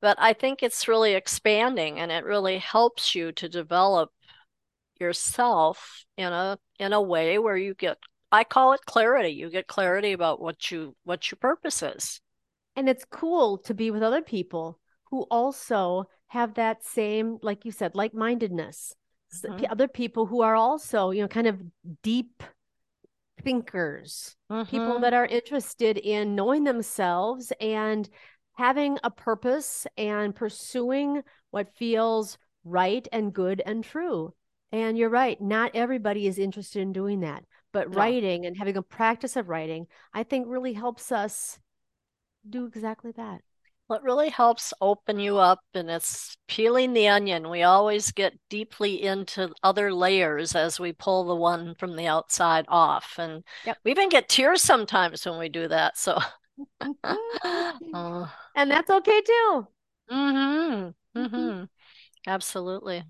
but 0.00 0.16
I 0.20 0.32
think 0.32 0.62
it's 0.62 0.88
really 0.88 1.14
expanding 1.14 2.00
and 2.00 2.10
it 2.10 2.24
really 2.24 2.58
helps 2.58 3.14
you 3.14 3.32
to 3.32 3.48
develop 3.48 4.10
yourself 5.00 6.04
in 6.16 6.32
a 6.32 6.58
in 6.78 6.92
a 6.92 7.02
way 7.02 7.38
where 7.38 7.56
you 7.56 7.74
get 7.74 7.98
I 8.32 8.44
call 8.44 8.72
it 8.72 8.80
clarity. 8.86 9.30
You 9.30 9.50
get 9.50 9.68
clarity 9.68 10.12
about 10.12 10.40
what 10.40 10.70
you 10.70 10.96
what 11.04 11.30
your 11.30 11.36
purpose 11.40 11.82
is. 11.82 12.20
And 12.74 12.88
it's 12.88 13.04
cool 13.04 13.58
to 13.58 13.74
be 13.74 13.90
with 13.90 14.02
other 14.02 14.22
people 14.22 14.80
who 15.10 15.22
also 15.30 16.08
have 16.28 16.54
that 16.54 16.84
same 16.84 17.38
like 17.42 17.64
you 17.64 17.70
said 17.70 17.94
like-mindedness 17.94 18.94
mm-hmm. 19.42 19.64
other 19.70 19.88
people 19.88 20.26
who 20.26 20.42
are 20.42 20.54
also 20.54 21.10
you 21.10 21.22
know 21.22 21.28
kind 21.28 21.46
of 21.46 21.60
deep 22.02 22.42
thinkers 23.42 24.36
mm-hmm. 24.50 24.68
people 24.68 25.00
that 25.00 25.14
are 25.14 25.26
interested 25.26 25.98
in 25.98 26.34
knowing 26.34 26.64
themselves 26.64 27.52
and 27.60 28.08
having 28.54 28.98
a 29.04 29.10
purpose 29.10 29.86
and 29.96 30.34
pursuing 30.34 31.22
what 31.50 31.74
feels 31.76 32.38
right 32.64 33.06
and 33.12 33.32
good 33.32 33.62
and 33.64 33.84
true 33.84 34.32
and 34.72 34.98
you're 34.98 35.10
right 35.10 35.40
not 35.40 35.70
everybody 35.74 36.26
is 36.26 36.38
interested 36.38 36.80
in 36.80 36.92
doing 36.92 37.20
that 37.20 37.44
but 37.72 37.90
no. 37.90 37.96
writing 37.96 38.46
and 38.46 38.56
having 38.56 38.76
a 38.76 38.82
practice 38.82 39.36
of 39.36 39.48
writing 39.48 39.86
i 40.12 40.22
think 40.22 40.46
really 40.48 40.72
helps 40.72 41.12
us 41.12 41.58
do 42.48 42.66
exactly 42.66 43.12
that 43.12 43.40
what 43.86 44.02
really 44.02 44.30
helps 44.30 44.74
open 44.80 45.18
you 45.18 45.38
up 45.38 45.60
and 45.74 45.88
it's 45.88 46.36
peeling 46.48 46.92
the 46.92 47.08
onion. 47.08 47.48
We 47.48 47.62
always 47.62 48.10
get 48.10 48.34
deeply 48.50 49.02
into 49.02 49.52
other 49.62 49.92
layers 49.92 50.56
as 50.56 50.80
we 50.80 50.92
pull 50.92 51.24
the 51.24 51.36
one 51.36 51.74
from 51.76 51.94
the 51.94 52.06
outside 52.08 52.64
off. 52.68 53.14
And 53.18 53.44
yep. 53.64 53.78
we 53.84 53.92
even 53.92 54.08
get 54.08 54.28
tears 54.28 54.62
sometimes 54.62 55.24
when 55.24 55.38
we 55.38 55.48
do 55.48 55.68
that. 55.68 55.96
So 55.96 56.18
uh, 56.80 58.26
and 58.56 58.70
that's 58.70 58.90
okay 58.90 59.20
too. 59.20 59.66
Mm-hmm. 60.10 61.18
Mm-hmm. 61.18 61.64
Absolutely. 62.26 63.04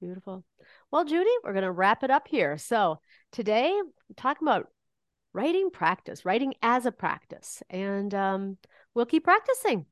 Beautiful. 0.00 0.44
Well, 0.92 1.04
Judy, 1.04 1.30
we're 1.42 1.52
going 1.52 1.64
to 1.64 1.72
wrap 1.72 2.04
it 2.04 2.10
up 2.10 2.28
here. 2.28 2.58
So 2.58 3.00
today, 3.32 3.76
talking 4.16 4.46
about 4.46 4.68
writing 5.32 5.70
practice, 5.70 6.24
writing 6.24 6.54
as 6.62 6.86
a 6.86 6.92
practice, 6.92 7.62
and 7.68 8.14
um, 8.14 8.58
we'll 8.94 9.06
keep 9.06 9.24
practicing. 9.24 9.86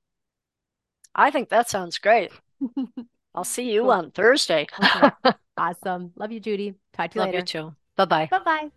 I 1.15 1.31
think 1.31 1.49
that 1.51 1.69
sounds 1.69 1.99
great. 1.99 2.31
I'll 3.35 3.45
see 3.45 3.73
you 3.73 3.83
Cool. 3.83 3.91
on 3.91 4.11
Thursday. 4.13 4.67
Okay. 4.83 5.11
awesome. 5.57 6.13
Love 6.17 6.33
you, 6.33 6.41
Judy. 6.41 6.75
Talk 6.93 7.11
to 7.13 7.15
you 7.17 7.21
Love 7.21 7.29
later. 7.29 7.39
you 7.39 7.45
too. 7.45 7.75
Bye 7.97 8.05
bye. 8.05 8.29
Bye 8.31 8.39
bye. 8.45 8.71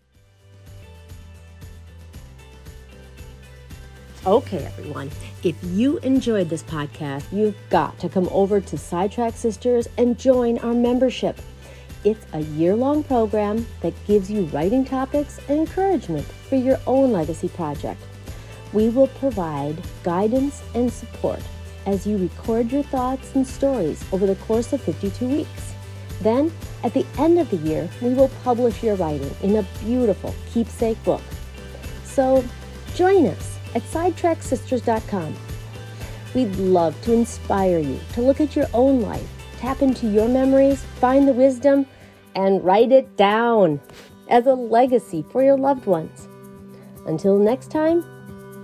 Okay, 4.26 4.58
everyone. 4.65 5.10
If 5.43 5.56
you 5.63 6.00
enjoyed 6.00 6.50
this 6.50 6.63
podcast, 6.63 7.23
you've 7.32 7.56
got 7.69 7.97
to 8.00 8.10
come 8.10 8.28
over 8.32 8.60
to 8.60 8.78
Sidetrack 8.78 9.36
Sisters 9.38 9.88
and 9.97 10.17
join 10.19 10.58
our 10.60 10.73
membership. 10.73 11.39
It's 12.04 12.26
a 12.34 12.41
year 12.41 12.76
long 12.76 13.04
program 13.04 13.65
that 13.82 13.93
gives 14.06 14.30
you 14.30 14.43
writing 14.45 14.84
topics 14.86 15.39
and 15.47 15.60
encouragement 15.60 16.26
for 16.26 16.56
your 16.56 16.80
own 16.88 17.12
legacy 17.12 17.47
project. 17.50 18.02
We 18.73 18.89
will 18.89 19.08
provide 19.08 19.78
guidance 20.04 20.62
and 20.76 20.91
support 20.91 21.41
as 21.88 22.06
you 22.06 22.17
record 22.17 22.71
your 22.71 22.84
thoughts 22.84 23.34
and 23.34 23.47
stories 23.47 24.04
over 24.12 24.28
the 24.28 24.36
course 24.36 24.73
of 24.73 24.82
52 24.82 25.28
weeks. 25.28 25.73
Then, 26.21 26.52
at 26.84 26.93
the 26.93 27.06
end 27.17 27.39
of 27.39 27.50
the 27.50 27.58
year, 27.58 27.89
we 28.02 28.13
will 28.13 28.30
publish 28.43 28.84
your 28.84 28.95
writing 28.95 29.34
in 29.41 29.56
a 29.56 29.63
beautiful 29.84 30.36
keepsake 30.54 31.02
book. 31.04 31.21
So, 32.04 32.43
join 32.93 33.26
us 33.28 33.58
at 33.73 33.84
sidetracksisters.com. 33.84 35.36
We'd 36.36 36.56
love 36.58 37.00
to 37.04 37.13
inspire 37.13 37.80
you 37.80 38.00
to 38.13 38.21
look 38.21 38.41
at 38.41 38.56
your 38.56 38.67
own 38.73 39.02
life, 39.02 39.28
tap 39.58 39.82
into 39.82 40.08
your 40.08 40.28
memories, 40.28 40.84
find 41.00 41.28
the 41.28 41.34
wisdom, 41.34 41.86
and 42.36 42.63
write 42.63 42.91
it 42.91 43.15
down 43.15 43.80
as 44.30 44.45
a 44.45 44.54
legacy 44.54 45.26
for 45.32 45.41
your 45.41 45.58
loved 45.58 45.86
ones. 45.86 46.28
Until 47.06 47.38
next 47.38 47.71
time, 47.71 48.04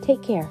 take 0.01 0.21
care. 0.21 0.49